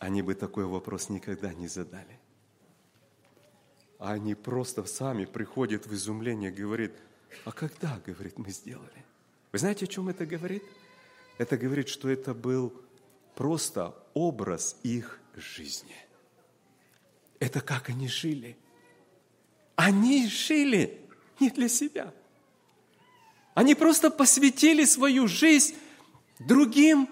[0.00, 2.18] они бы такой вопрос никогда не задали.
[3.98, 6.92] Они просто сами приходят в изумление, говорит,
[7.44, 9.04] а когда, говорит, мы сделали?
[9.52, 10.64] Вы знаете, о чем это говорит?
[11.38, 12.72] Это говорит, что это был
[13.36, 15.94] просто образ их жизни.
[17.38, 18.58] Это как они жили.
[19.76, 21.00] Они жили
[21.38, 22.12] не для себя–
[23.58, 25.74] они просто посвятили свою жизнь
[26.38, 27.08] другим.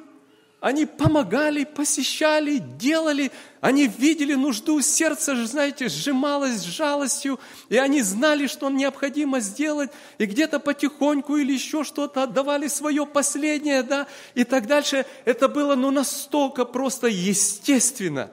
[0.61, 3.33] Они помогали, посещали, делали.
[3.61, 7.41] Они видели нужду, сердце, знаете, сжималось с жалостью.
[7.69, 9.91] И они знали, что необходимо сделать.
[10.19, 14.07] И где-то потихоньку или еще что-то отдавали свое последнее, да.
[14.37, 15.05] И так дальше.
[15.25, 18.31] Это было ну настолько просто естественно.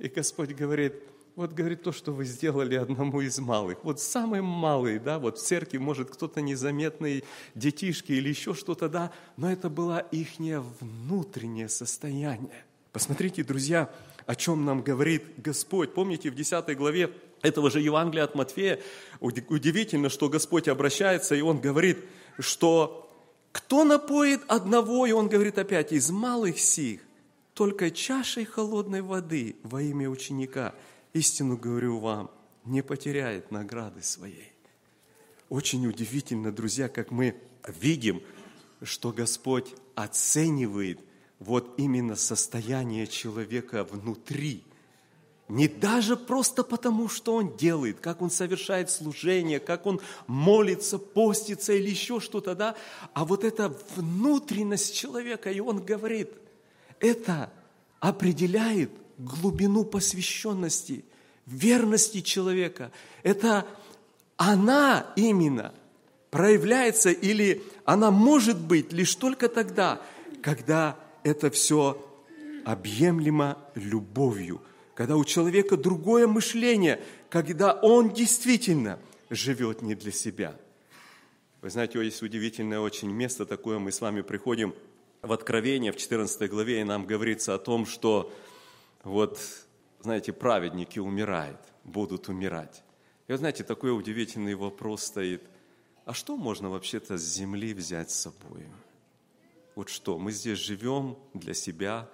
[0.00, 0.94] И Господь говорит–
[1.36, 3.82] вот, говорит, то, что вы сделали одному из малых.
[3.82, 9.10] Вот самый малый, да, вот в церкви, может, кто-то незаметный, детишки или еще что-то, да,
[9.36, 12.64] но это было их внутреннее состояние.
[12.92, 13.90] Посмотрите, друзья,
[14.26, 15.92] о чем нам говорит Господь.
[15.92, 17.10] Помните, в 10 главе
[17.42, 18.80] этого же Евангелия от Матфея
[19.20, 21.98] удивительно, что Господь обращается, и Он говорит,
[22.38, 23.10] что
[23.50, 27.00] кто напоит одного, и Он говорит опять, из малых сих,
[27.54, 30.74] только чашей холодной воды во имя ученика–
[31.14, 32.30] истину говорю вам,
[32.64, 34.52] не потеряет награды своей.
[35.48, 38.22] Очень удивительно, друзья, как мы видим,
[38.82, 41.00] что Господь оценивает
[41.38, 44.64] вот именно состояние человека внутри.
[45.48, 51.74] Не даже просто потому, что он делает, как он совершает служение, как он молится, постится
[51.74, 52.76] или еще что-то, да,
[53.12, 56.30] а вот эта внутренность человека, и он говорит,
[56.98, 57.52] это
[58.00, 61.04] определяет глубину посвященности,
[61.46, 62.92] верности человека.
[63.22, 63.66] Это
[64.36, 65.74] она именно
[66.30, 70.02] проявляется или она может быть лишь только тогда,
[70.42, 72.04] когда это все
[72.64, 74.60] объемлемо любовью,
[74.94, 77.00] когда у человека другое мышление,
[77.30, 78.98] когда он действительно
[79.30, 80.56] живет не для себя.
[81.62, 84.74] Вы знаете, есть удивительное очень место такое, мы с вами приходим
[85.22, 88.30] в Откровение, в 14 главе, и нам говорится о том, что
[89.04, 89.38] вот,
[90.00, 92.82] знаете, праведники умирают, будут умирать.
[93.28, 95.42] И вот, знаете, такой удивительный вопрос стоит.
[96.04, 98.66] А что можно вообще-то с земли взять с собой?
[99.74, 102.08] Вот что, мы здесь живем для себя,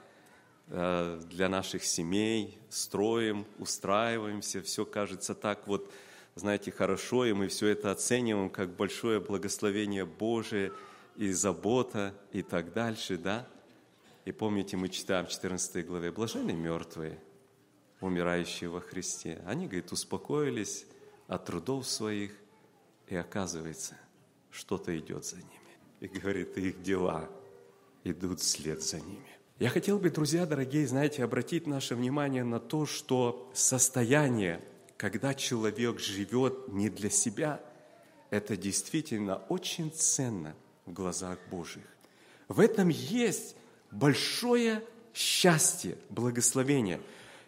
[0.68, 5.92] э, для наших семей, строим, устраиваемся, все кажется так вот,
[6.37, 10.72] знаете, хорошо, и мы все это оцениваем как большое благословение Божие
[11.16, 13.46] и забота и так дальше, да?
[14.31, 17.19] И помните, мы читаем в 14 главе, «Блаженны мертвые,
[18.01, 19.43] умирающие во Христе».
[19.45, 20.87] Они, говорит, успокоились
[21.27, 22.31] от трудов своих,
[23.09, 23.99] и оказывается,
[24.53, 25.77] что-то идет за ними.
[25.99, 27.29] И говорит, их дела
[28.05, 29.37] идут вслед за ними.
[29.59, 34.62] Я хотел бы, друзья дорогие, знаете, обратить наше внимание на то, что состояние,
[34.97, 37.61] когда человек живет не для себя,
[38.31, 40.55] это действительно очень ценно
[40.87, 41.83] в глазах Божьих.
[42.47, 43.57] В этом есть
[43.90, 44.83] большое
[45.14, 47.00] счастье, благословение.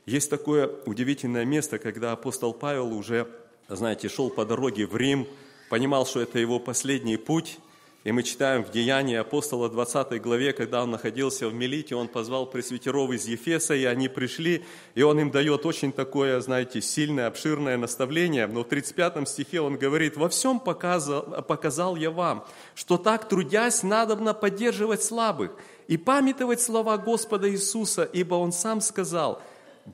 [0.07, 3.29] Есть такое удивительное место, когда апостол Павел уже,
[3.69, 5.29] знаете, шел по дороге в Рим,
[5.71, 7.59] понимал, что это его последний путь–
[8.05, 12.47] и мы читаем в Деянии апостола 20 главе, когда он находился в Мелите, он позвал
[12.47, 14.65] пресвитеров из Ефеса, и они пришли,
[14.97, 18.49] и он им дает очень такое, знаете, сильное, обширное наставление.
[18.49, 23.85] Но в 35 стихе он говорит, «Во всем показал, показал я вам, что так, трудясь,
[23.85, 25.53] надобно поддерживать слабых
[25.87, 29.41] и памятовать слова Господа Иисуса, ибо Он сам сказал,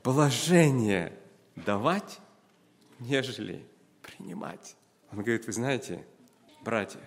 [0.03, 1.13] блажение
[1.55, 2.19] давать,
[2.99, 3.63] нежели
[4.01, 4.75] принимать».
[5.11, 6.05] Он говорит, вы знаете,
[6.63, 7.01] братья,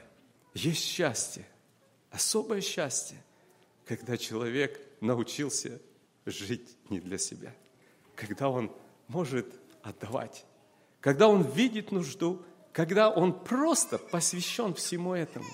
[0.55, 1.47] есть счастье,
[2.11, 3.17] особое счастье,
[3.87, 5.81] когда человек научился
[6.27, 7.55] жить не для себя,
[8.15, 8.71] когда он
[9.09, 9.47] может
[9.83, 10.45] отдавать,
[11.01, 15.49] когда он видит нужду, когда он просто посвящен всему этому.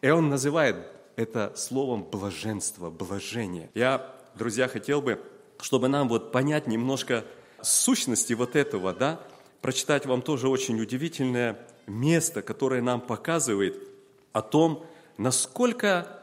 [0.00, 0.76] И он называет
[1.16, 3.70] это словом блаженство, блажение.
[3.74, 5.22] Я, друзья, хотел бы,
[5.60, 7.24] чтобы нам вот понять немножко
[7.62, 9.20] сущности вот этого, да,
[9.60, 13.88] прочитать вам тоже очень удивительное место, которое нам показывает–
[14.32, 14.86] о том,
[15.18, 16.20] насколько,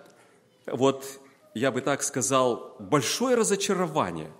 [0.66, 1.06] вот
[1.54, 4.32] я бы так сказал, большое разочарование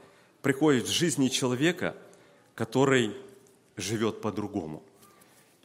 [0.42, 1.96] приходит в жизни человека,
[2.56, 3.16] который
[3.78, 4.84] живет по-другому.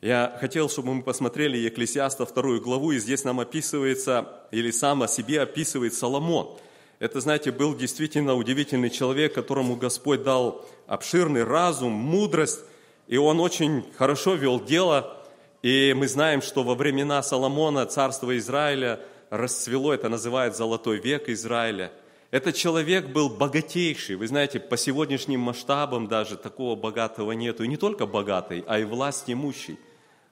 [0.01, 5.09] Я хотел, чтобы мы посмотрели Екклесиаста вторую главу, и здесь нам описывается, или сам о
[5.09, 6.59] себе описывает Соломон.
[6.99, 12.61] Это, знаете, был действительно удивительный человек, которому Господь дал обширный разум, мудрость,
[13.09, 15.24] и он очень хорошо вел дело,
[15.65, 19.01] и мы знаем, что во времена Соломона царство Израиля
[19.31, 21.91] расцвело, это называют золотой век Израиля.
[22.31, 24.17] Этот человек был богатейший.
[24.17, 27.65] Вы знаете, по сегодняшним масштабам даже такого богатого нету.
[27.65, 29.79] И не только богатый, а и власть имущий.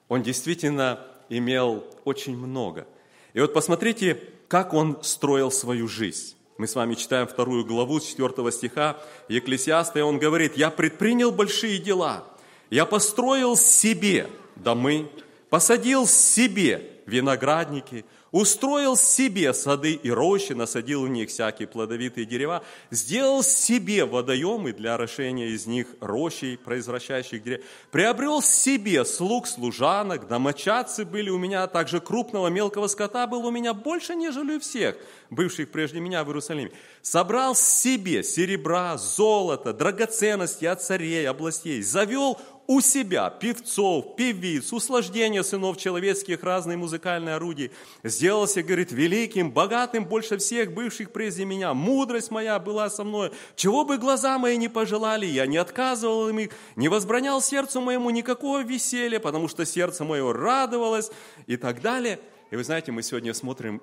[0.07, 2.85] Он действительно имел очень много.
[3.33, 6.35] И вот посмотрите, как он строил свою жизнь.
[6.59, 8.97] Мы с вами читаем вторую главу с 4 стиха
[9.29, 12.23] Екклесиаста, и он говорит, «Я предпринял большие дела,
[12.69, 15.09] я построил себе домы,
[15.49, 23.43] посадил себе виноградники, устроил себе сады и рощи, насадил в них всякие плодовитые дерева, сделал
[23.43, 31.29] себе водоемы для орошения из них рощей, произвращающих деревья, приобрел себе слуг, служанок, домочадцы были
[31.29, 34.97] у меня, также крупного мелкого скота был у меня больше, нежели у всех,
[35.29, 36.71] бывших прежде меня в Иерусалиме.
[37.03, 45.77] Собрал себе серебра, золото, драгоценности от царей, областей, завел у себя певцов, певиц, услаждения сынов
[45.77, 47.71] человеческих, разные музыкальные орудия.
[48.03, 51.73] Сделался, говорит, великим, богатым больше всех бывших прежде меня.
[51.73, 53.31] Мудрость моя была со мной.
[53.55, 58.63] Чего бы глаза мои не пожелали, я не отказывал им, не возбранял сердцу моему никакого
[58.63, 61.11] веселья, потому что сердце мое радовалось
[61.47, 62.19] и так далее.
[62.51, 63.81] И вы знаете, мы сегодня смотрим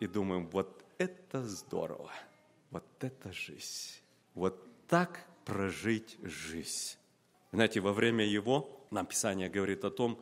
[0.00, 2.10] и думаем, вот это здорово,
[2.70, 4.00] вот это жизнь,
[4.34, 6.96] вот так прожить жизнь.
[7.54, 10.18] Знаете, во время его, нам Писание говорит о том,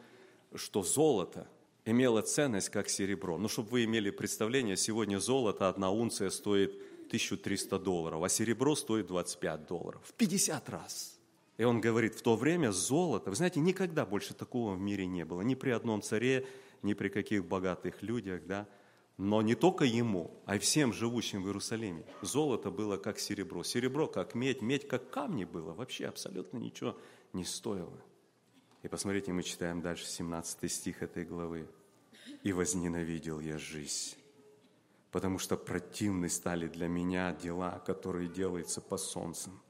[0.55, 1.49] что золото
[1.87, 3.39] имело ценность, как серебро.
[3.39, 6.75] Ну, чтобы вы имели представление, сегодня золото, одна унция стоит
[7.07, 10.03] 1300 долларов, а серебро стоит 25 долларов.
[10.05, 11.19] В 50 раз.
[11.57, 15.25] И он говорит, в то время золото, вы знаете, никогда больше такого в мире не
[15.25, 16.47] было, ни при одном царе,
[16.83, 18.69] ни при каких богатых людях, да,
[19.17, 22.05] но не только ему, а и всем живущим в Иерусалиме.
[22.21, 26.95] Золото было как серебро, серебро как медь, медь как камни было, вообще абсолютно ничего
[27.33, 28.01] не стоило.
[28.83, 31.69] И посмотрите, мы читаем дальше 17 стих этой главы.
[32.43, 34.17] «И возненавидел я жизнь,
[35.11, 39.61] потому что противны стали для меня дела, которые делаются по солнцам».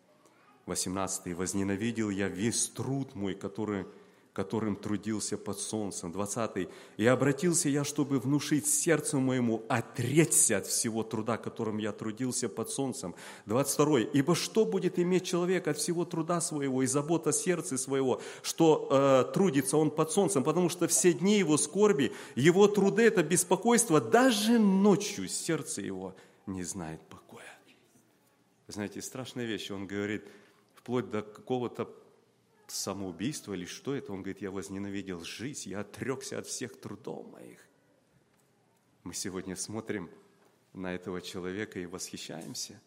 [0.67, 1.27] 18.
[1.29, 3.87] «И возненавидел я весь труд мой, который
[4.33, 6.11] которым трудился под солнцем.
[6.11, 6.69] 20.
[6.97, 12.71] «И обратился я, чтобы внушить сердцу моему отречься от всего труда, которым я трудился под
[12.71, 13.15] солнцем».
[13.47, 14.01] 22.
[14.01, 19.33] «Ибо что будет иметь человек от всего труда своего и забота сердца своего, что э,
[19.33, 24.59] трудится он под солнцем, потому что все дни его скорби, его труды– это беспокойство, даже
[24.59, 26.15] ночью сердце его
[26.47, 27.43] не знает покоя».
[28.67, 30.25] Знаете, страшная вещь, он говорит,
[30.75, 31.91] вплоть до какого-то
[32.73, 34.13] самоубийство или что это?
[34.13, 37.61] Он говорит, я возненавидел жизнь, я отрекся от всех трудов моих.
[39.05, 40.11] Мы сегодня смотрим
[40.73, 42.81] на этого человека и восхищаемся.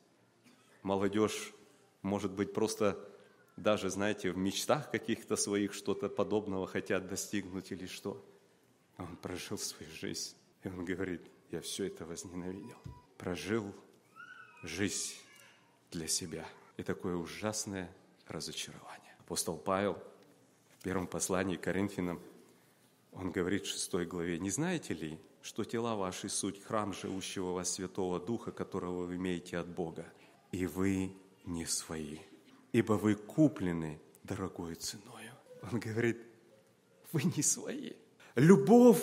[0.82, 1.54] Молодежь,
[2.02, 2.98] может быть, просто
[3.58, 8.24] даже, знаете, в мечтах каких-то своих что-то подобного хотят достигнуть или что.
[8.98, 11.22] А он прожил свою жизнь, и он говорит,
[11.52, 12.78] я все это возненавидел.
[13.18, 13.74] Прожил
[14.64, 15.16] жизнь
[15.92, 16.46] для себя.
[16.78, 17.94] И такое ужасное
[18.28, 19.05] разочарование.
[19.26, 19.98] Апостол Павел
[20.78, 22.22] в первом послании к Коринфянам,
[23.12, 27.72] он говорит в 6 главе, «Не знаете ли, что тела ваши суть храм живущего вас
[27.72, 30.06] Святого Духа, которого вы имеете от Бога,
[30.52, 31.12] и вы
[31.44, 32.20] не свои,
[32.72, 35.34] ибо вы куплены дорогой ценою».
[35.72, 36.22] Он говорит,
[37.12, 37.94] вы не свои.
[38.36, 39.02] Любовь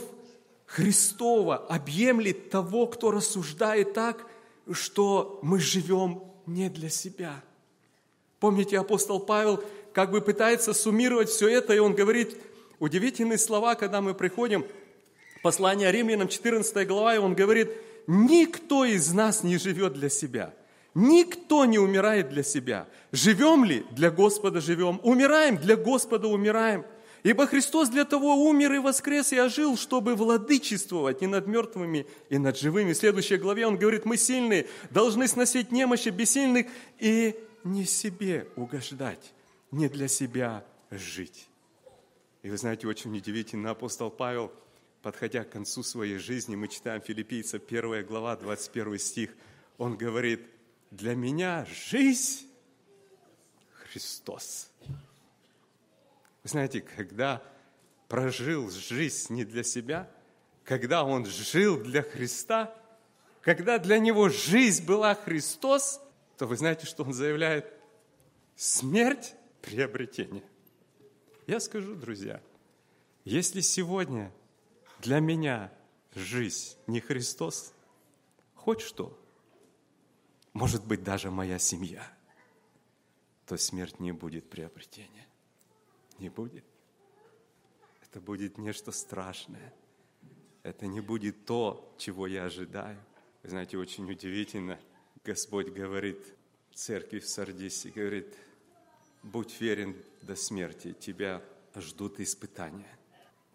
[0.66, 4.30] Христова объемлет того, кто рассуждает так,
[4.70, 7.42] что мы живем не для себя.
[8.38, 9.62] Помните, апостол Павел
[9.92, 12.36] как бы пытается суммировать все это, и он говорит
[12.78, 14.66] удивительные слова, когда мы приходим,
[15.42, 17.70] послание римлянам, 14 глава, и он говорит,
[18.06, 20.54] никто из нас не живет для себя,
[20.94, 22.88] никто не умирает для себя.
[23.12, 23.84] Живем ли?
[23.90, 25.00] Для Господа живем.
[25.02, 25.56] Умираем?
[25.56, 26.84] Для Господа умираем.
[27.22, 32.38] Ибо Христос для того умер и воскрес и ожил, чтобы владычествовать и над мертвыми, и
[32.38, 32.94] над живыми.
[32.94, 36.66] В следующей главе он говорит, мы сильные, должны сносить немощи бессильных
[36.98, 39.32] и не себе угождать
[39.72, 41.48] не для себя жить.
[42.42, 44.52] И вы знаете, очень удивительно, апостол Павел,
[45.00, 49.30] подходя к концу своей жизни, мы читаем филиппийцев 1 глава, 21 стих,
[49.78, 50.46] он говорит,
[50.90, 52.46] для меня жизнь
[53.72, 54.70] Христос.
[56.42, 57.42] Вы знаете, когда
[58.08, 60.10] прожил жизнь не для себя,
[60.64, 62.74] когда он жил для Христа,
[63.40, 66.00] когда для него жизнь была Христос,
[66.36, 67.72] то вы знаете, что он заявляет?
[68.54, 70.44] Смерть приобретение.
[71.46, 72.42] Я скажу, друзья,
[73.24, 74.32] если сегодня
[75.00, 75.72] для меня
[76.14, 77.72] жизнь не Христос,
[78.54, 79.18] хоть что,
[80.52, 82.06] может быть, даже моя семья,
[83.46, 85.26] то смерть не будет приобретения.
[86.18, 86.64] Не будет.
[88.02, 89.72] Это будет нечто страшное.
[90.62, 92.98] Это не будет то, чего я ожидаю.
[93.42, 94.78] Вы знаете, очень удивительно.
[95.24, 96.18] Господь говорит
[96.74, 98.36] церкви в Сардисе, говорит,
[99.22, 101.42] будь верен до смерти, тебя
[101.76, 102.98] ждут испытания.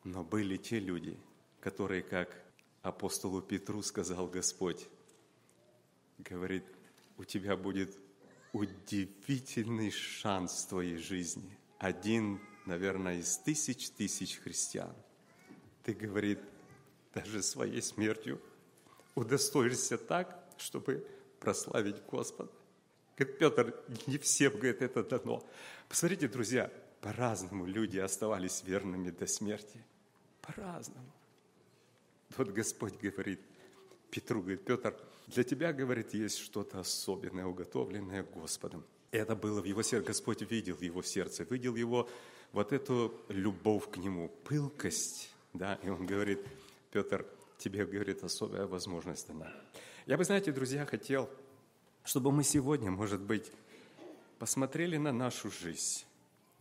[0.03, 1.17] Но были те люди,
[1.59, 2.43] которые, как
[2.81, 4.87] апостолу Петру сказал Господь,
[6.17, 6.63] говорит,
[7.17, 7.97] у тебя будет
[8.53, 11.57] удивительный шанс в твоей жизни.
[11.77, 14.95] Один, наверное, из тысяч тысяч христиан.
[15.83, 16.39] Ты, говорит,
[17.13, 18.41] даже своей смертью
[19.15, 21.07] удостоишься так, чтобы
[21.39, 22.51] прославить Господа.
[23.17, 25.43] Говорит, Петр, не всем, говорит, это дано.
[25.89, 29.83] Посмотрите, друзья, по-разному люди оставались верными до смерти.
[30.41, 31.11] По-разному.
[32.37, 33.41] Вот Господь говорит
[34.11, 34.95] Петру, говорит, Петр,
[35.27, 38.85] для тебя, говорит, есть что-то особенное, уготовленное Господом.
[39.11, 40.07] Это было в его сердце.
[40.07, 42.09] Господь видел его сердце, видел его
[42.51, 45.31] вот эту любовь к нему, пылкость.
[45.53, 45.79] Да?
[45.83, 46.45] И он говорит,
[46.91, 47.25] Петр,
[47.57, 49.51] тебе, говорит, особая возможность дана.
[50.05, 51.29] Я бы, знаете, друзья, хотел
[52.07, 53.51] чтобы мы сегодня, может быть,
[54.39, 56.05] посмотрели на нашу жизнь,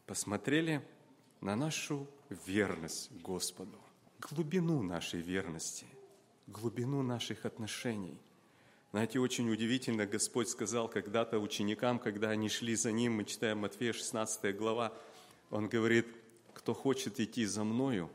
[0.05, 0.85] посмотрели
[1.41, 2.09] на нашу
[2.45, 3.79] верность Господу,
[4.19, 5.87] глубину нашей верности,
[6.49, 8.19] глубину наших отношений.
[8.91, 13.93] Знаете, очень удивительно, Господь сказал когда-то ученикам, когда они шли за Ним, мы читаем Матфея
[13.93, 14.93] 16 глава,
[15.51, 16.09] Он говорит,
[16.55, 18.11] кто хочет идти за Мною,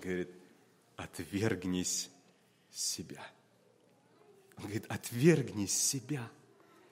[0.00, 0.30] говорит,
[0.96, 2.10] отвергнись
[2.70, 3.22] себя–
[4.56, 6.30] он говорит, отвергни себя.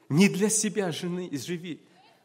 [0.09, 1.81] Не для себя жены живи.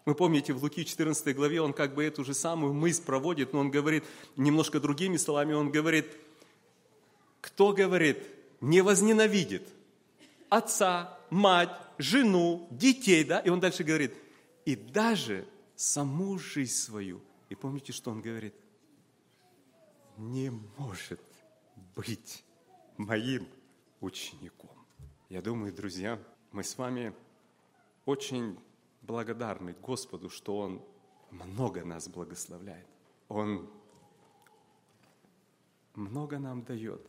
[0.06, 3.60] Вы помните, в Луки 14 главе он как бы эту же самую мысль проводит, но
[3.60, 6.08] он говорит немножко другими словами, он говорит,
[7.42, 8.18] кто говорит,
[8.62, 9.68] не возненавидит
[10.50, 13.40] отца, мать, жену, детей, да?
[13.40, 14.14] И он дальше говорит,
[14.66, 17.22] и даже саму жизнь свою.
[17.50, 18.56] И помните, что он говорит?
[20.18, 21.22] Не может
[21.96, 22.44] быть
[22.98, 23.48] моим
[24.00, 24.77] учеником.
[25.30, 26.24] Я думаю, друзья,
[26.54, 27.14] мы с вами
[28.06, 28.58] очень
[29.02, 30.82] благодарны Господу, что Он
[31.32, 32.88] много нас благословляет.
[33.28, 33.70] Он
[35.96, 37.02] много нам дает.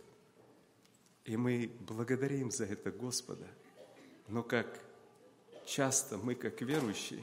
[1.26, 3.46] И мы благодарим за это Господа.
[4.26, 4.80] Но как
[5.64, 7.22] часто мы, как верующие,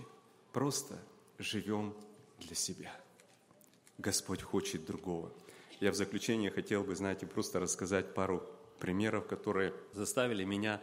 [0.53, 0.97] просто
[1.39, 1.93] живем
[2.39, 2.97] для себя.
[3.97, 5.33] Господь хочет другого.
[5.81, 8.47] Я в заключение хотел бы, знаете, просто рассказать пару
[8.79, 10.81] примеров, которые заставили меня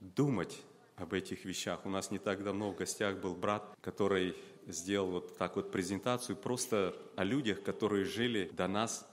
[0.00, 0.62] думать
[0.96, 1.80] об этих вещах.
[1.84, 4.36] У нас не так давно в гостях был брат, который
[4.66, 9.08] сделал вот так вот презентацию просто о людях, которые жили до нас.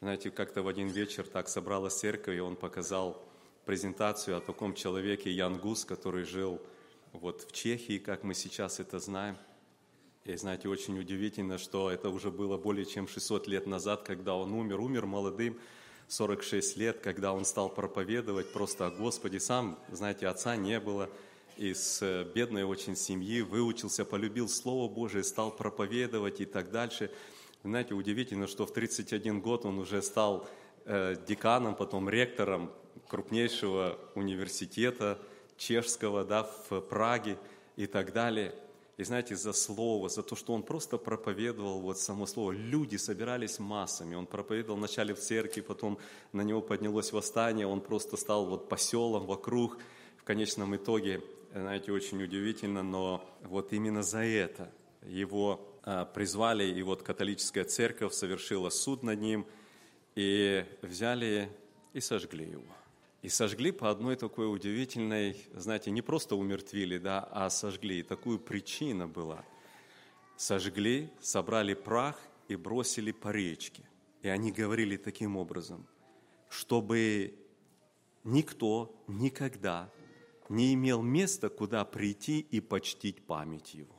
[0.00, 3.28] Знаете, как-то в один вечер так собралась церковь, и он показал
[3.64, 6.60] презентацию о таком человеке Ян Гус, который жил
[7.12, 9.36] вот в Чехии, как мы сейчас это знаем.
[10.24, 14.52] И знаете, очень удивительно, что это уже было более чем 600 лет назад, когда он
[14.52, 14.80] умер.
[14.80, 15.58] Умер молодым,
[16.08, 19.40] 46 лет, когда он стал проповедовать просто о Господе.
[19.40, 21.10] Сам, знаете, отца не было,
[21.56, 27.10] из э, бедной очень семьи, выучился, полюбил Слово Божие, стал проповедовать и так дальше.
[27.64, 30.48] Знаете, удивительно, что в 31 год он уже стал
[30.84, 32.70] э, деканом, потом ректором
[33.08, 35.18] крупнейшего университета
[35.56, 37.38] чешского да, в Праге
[37.76, 38.54] и так далее.
[38.98, 42.50] И знаете, за слово, за то, что он просто проповедовал вот само слово.
[42.50, 44.16] Люди собирались массами.
[44.16, 45.98] Он проповедовал вначале в церкви, потом
[46.32, 49.78] на него поднялось восстание, он просто стал вот поселом вокруг.
[50.16, 51.22] В конечном итоге,
[51.54, 54.68] знаете, очень удивительно, но вот именно за это
[55.06, 59.46] его а, призвали, и вот католическая церковь совершила суд над ним,
[60.16, 61.48] и взяли
[61.92, 62.74] и сожгли его.
[63.22, 68.00] И сожгли по одной такой удивительной, знаете, не просто умертвили, да, а сожгли.
[68.00, 69.44] И такую причина была.
[70.36, 72.16] Сожгли, собрали прах
[72.46, 73.82] и бросили по речке.
[74.22, 75.86] И они говорили таким образом,
[76.48, 77.34] чтобы
[78.22, 79.90] никто никогда
[80.48, 83.94] не имел места, куда прийти и почтить память его.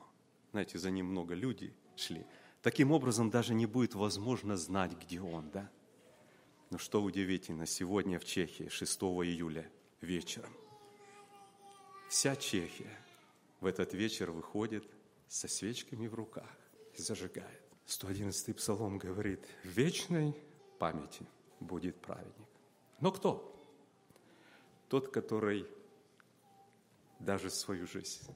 [0.52, 2.26] Знаете, за ним много людей шли.
[2.62, 5.70] Таким образом, даже не будет возможно знать, где он, да?
[6.70, 9.70] Но что удивительно, сегодня в Чехии, 6 июля
[10.02, 10.54] вечером,
[12.10, 12.96] вся Чехия
[13.60, 14.86] в этот вечер выходит
[15.28, 16.50] со свечками в руках
[16.94, 17.62] и зажигает.
[17.86, 20.36] 111 псалом говорит, в вечной
[20.78, 21.26] памяти
[21.60, 22.48] будет праведник.
[23.00, 23.46] Но кто?
[24.90, 25.66] Тот, который
[27.20, 28.36] даже свою жизнь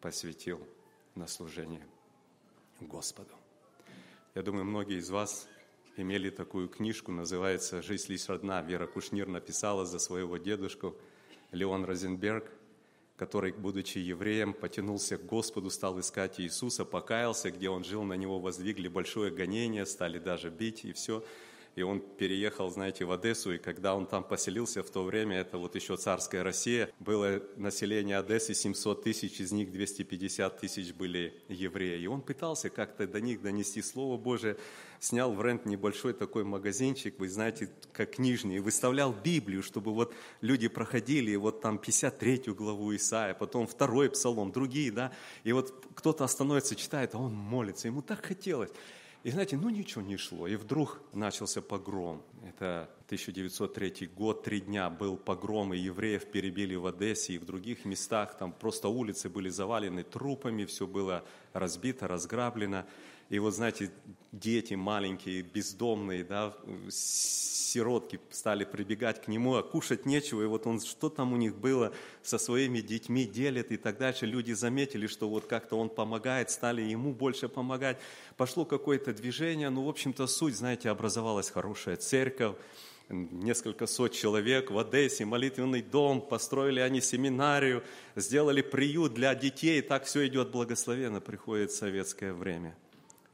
[0.00, 0.66] посвятил
[1.14, 1.86] на служение
[2.80, 3.34] Господу.
[4.34, 5.48] Я думаю, многие из вас
[5.98, 8.62] имели такую книжку, называется «Жизнь лишь одна».
[8.62, 10.94] Вера Кушнир написала за своего дедушку
[11.52, 12.50] Леон Розенберг,
[13.16, 18.38] который, будучи евреем, потянулся к Господу, стал искать Иисуса, покаялся, где он жил, на него
[18.38, 21.24] воздвигли большое гонение, стали даже бить и все–
[21.76, 25.58] и он переехал, знаете, в Одессу, и когда он там поселился в то время, это
[25.58, 32.00] вот еще царская Россия, было население Одессы 700 тысяч, из них 250 тысяч были евреи.
[32.00, 34.56] И он пытался как-то до них донести Слово Божие,
[35.00, 40.14] снял в рент небольшой такой магазинчик, вы знаете, как книжный, и выставлял Библию, чтобы вот
[40.40, 45.12] люди проходили, и вот там 53 главу Исаия, потом второй псалом, другие, да,
[45.44, 48.70] и вот кто-то остановится, читает, а он молится, ему так хотелось.
[49.26, 50.46] И знаете, ну ничего не шло.
[50.46, 52.22] И вдруг начался погром.
[52.46, 57.84] Это 1903 год, три дня был погром, и евреев перебили в Одессе и в других
[57.84, 58.38] местах.
[58.38, 62.84] Там просто улицы были завалены трупами, все было разбито, разграблено.
[63.28, 63.90] И вот, знаете,
[64.30, 66.54] дети маленькие, бездомные, да,
[66.90, 71.56] сиротки стали прибегать к нему, а кушать нечего, и вот он, что там у них
[71.56, 74.26] было, со своими детьми делит и так дальше.
[74.26, 77.98] Люди заметили, что вот как-то он помогает, стали ему больше помогать.
[78.36, 82.54] Пошло какое-то движение, ну, в общем-то, суть, знаете, образовалась хорошая церковь,
[83.08, 87.82] несколько сот человек в Одессе, молитвенный дом, построили они семинарию,
[88.14, 92.76] сделали приют для детей, так все идет благословенно, приходит советское время–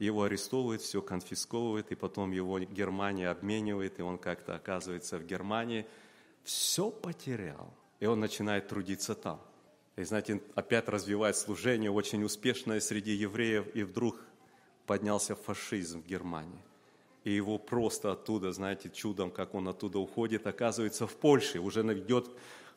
[0.05, 5.85] его арестовывают, все конфисковывают, и потом его Германия обменивает, и он как-то оказывается в Германии,
[6.43, 7.73] все потерял.
[7.99, 9.39] И он начинает трудиться там.
[9.95, 14.19] И, знаете, опять развивает служение очень успешное среди евреев, и вдруг
[14.85, 16.61] поднялся фашизм в Германии.
[17.23, 21.59] И его просто оттуда, знаете, чудом, как он оттуда уходит, оказывается в Польше.
[21.59, 22.29] Уже идет,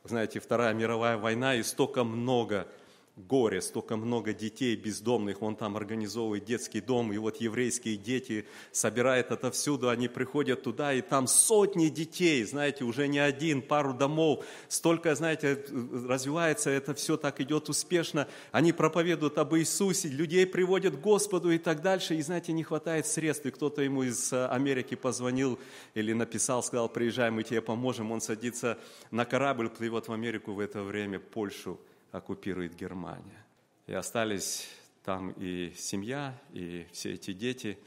[0.05, 2.68] знаете, Вторая мировая война, и столько много
[3.17, 9.33] горе, столько много детей бездомных, он там организовывает детский дом, и вот еврейские дети собирают
[9.33, 15.14] отовсюду, они приходят туда, и там сотни детей, знаете, уже не один, пару домов, столько,
[15.14, 15.64] знаете,
[16.07, 21.59] развивается, это все так идет успешно, они проповедуют об Иисусе, людей приводят к Господу и
[21.59, 25.59] так дальше, и, знаете, не хватает средств, и кто-то ему из э, Америки позвонил
[25.95, 28.79] или написал, сказал, приезжай, мы тебе поможем, он садится
[29.11, 31.81] на корабль, плывет в Америку в это время, Польшу,
[32.13, 33.45] оккупирует Германия.
[33.87, 34.69] И остались
[35.05, 37.79] там и семья, и все эти дети.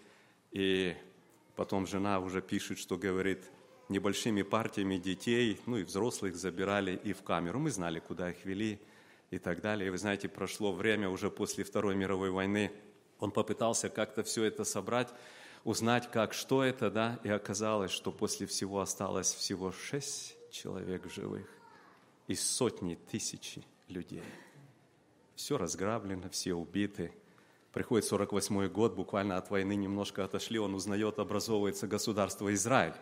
[0.52, 0.96] И
[1.56, 3.44] потом жена уже пишет, что говорит,
[3.90, 7.60] небольшими партиями детей, ну и взрослых забирали и в камеру.
[7.60, 8.80] Мы знали, куда их вели
[9.32, 9.88] и так далее.
[9.88, 12.72] И вы знаете, прошло время уже после Второй мировой войны.
[13.20, 15.10] Он попытался как-то все это собрать,
[15.66, 21.48] узнать, как, что это, да, и оказалось, что после всего осталось всего шесть человек живых
[22.28, 24.24] из сотни тысячи людей.
[25.36, 27.12] Все разграблено, все убиты.
[27.74, 32.94] Приходит 48 год, буквально от войны немножко отошли, он узнает, образовывается государство Израиль.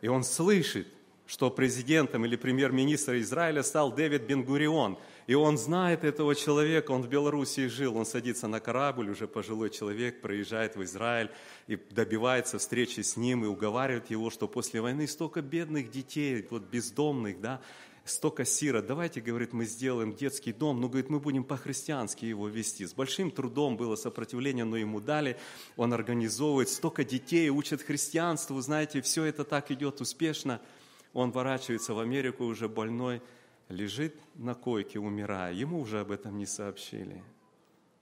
[0.00, 0.88] И он слышит,
[1.26, 4.98] что президентом или премьер-министром Израиля стал Дэвид Бенгурион.
[5.28, 9.70] И он знает этого человека, он в Белоруссии жил, он садится на корабль, уже пожилой
[9.70, 11.30] человек, проезжает в Израиль
[11.68, 16.64] и добивается встречи с ним и уговаривает его, что после войны столько бедных детей, вот
[16.64, 17.60] бездомных, да,
[18.04, 22.86] столько сирот, давайте, говорит, мы сделаем детский дом, ну, говорит, мы будем по-христиански его вести.
[22.86, 25.36] С большим трудом было сопротивление, но ему дали,
[25.76, 30.60] он организовывает, столько детей учат христианству, знаете, все это так идет успешно–
[31.12, 33.22] он ворачивается в Америку уже больной,
[33.68, 35.52] лежит на койке, умирая.
[35.52, 37.22] Ему уже об этом не сообщили.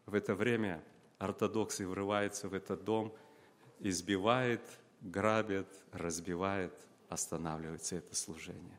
[0.07, 0.83] В это время
[1.19, 3.13] ортодоксы врываются в этот дом,
[3.81, 4.63] избивает,
[5.01, 6.73] грабят, разбивает,
[7.09, 8.79] останавливается это служение.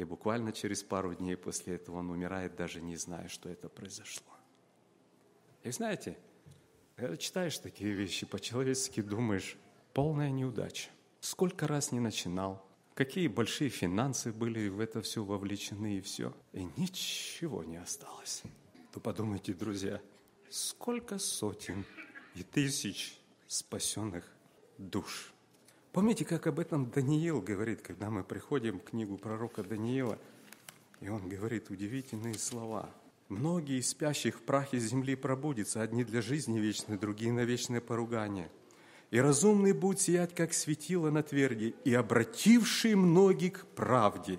[0.00, 4.32] И буквально через пару дней после этого он умирает, даже не зная, что это произошло.
[5.62, 6.16] И знаете,
[6.96, 9.58] когда читаешь такие вещи, по-человечески думаешь,
[9.92, 10.88] полная неудача.
[11.20, 16.34] Сколько раз не начинал, какие большие финансы были в это все вовлечены и все.
[16.54, 18.42] И ничего не осталось.
[18.94, 20.00] Вы подумайте, друзья,
[20.48, 21.84] сколько сотен
[22.34, 24.24] и тысяч спасенных
[24.78, 25.34] душ.
[25.92, 30.18] Помните, как об этом Даниил говорит, когда мы приходим к книгу пророка Даниила,
[31.00, 32.90] и он говорит удивительные слова.
[33.28, 38.50] «Многие из спящих в прахе земли пробудятся, одни для жизни вечной, другие на вечное поругание
[39.10, 44.38] и разумный будет сиять, как светило на тверди, и обратившие многих к правде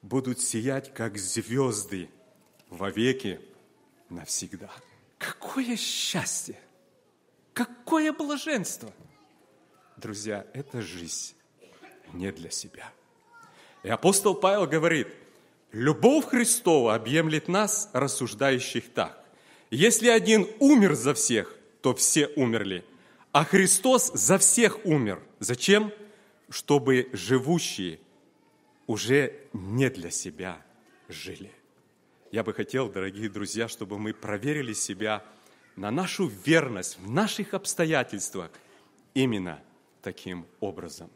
[0.00, 2.08] будут сиять, как звезды,
[2.70, 3.40] вовеки
[4.08, 4.70] навсегда.
[5.18, 6.58] Какое счастье!
[7.52, 8.92] Какое блаженство!
[10.02, 11.34] Друзья, это жизнь
[12.12, 12.92] не для себя.
[13.82, 15.08] И апостол Павел говорит,
[15.72, 19.24] любовь Христова объемлет нас, рассуждающих так.
[19.70, 22.84] Если один умер за всех, то все умерли–
[23.32, 25.22] а Христос за всех умер.
[25.40, 25.90] Зачем?
[26.50, 27.98] Чтобы живущие
[28.86, 30.62] уже не для себя
[31.08, 31.50] жили.
[32.30, 35.24] Я бы хотел, дорогие друзья, чтобы мы проверили себя
[35.76, 38.50] на нашу верность в наших обстоятельствах
[39.14, 39.62] именно
[40.02, 41.10] таким образом.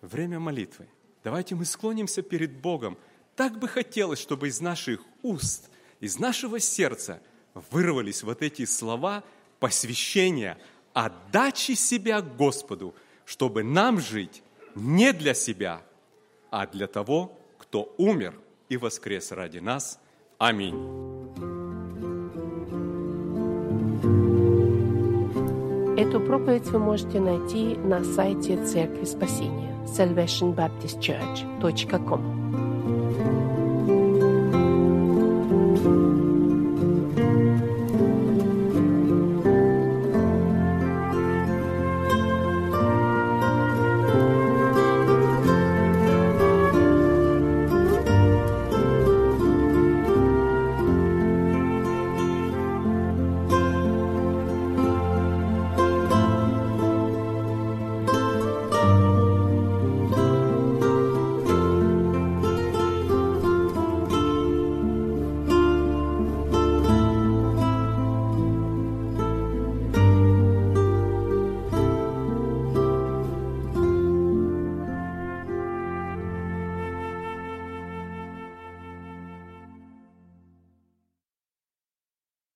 [0.00, 0.88] Время молитвы.
[1.22, 2.98] Давайте мы склонимся перед Богом.
[3.36, 5.70] Так бы хотелось, чтобы из наших уст,
[6.00, 7.22] из нашего сердца
[7.70, 9.22] вырвались вот эти слова
[9.60, 10.58] посвящения–
[10.92, 14.42] отдачи себя Господу, чтобы нам жить
[14.74, 15.82] не для себя,
[16.50, 18.38] а для того, кто умер
[18.68, 19.98] и воскрес ради нас.
[20.38, 21.11] Аминь.
[25.96, 32.41] Эту проповедь вы можете найти на сайте Церкви Спасения salvationbaptistchurch.com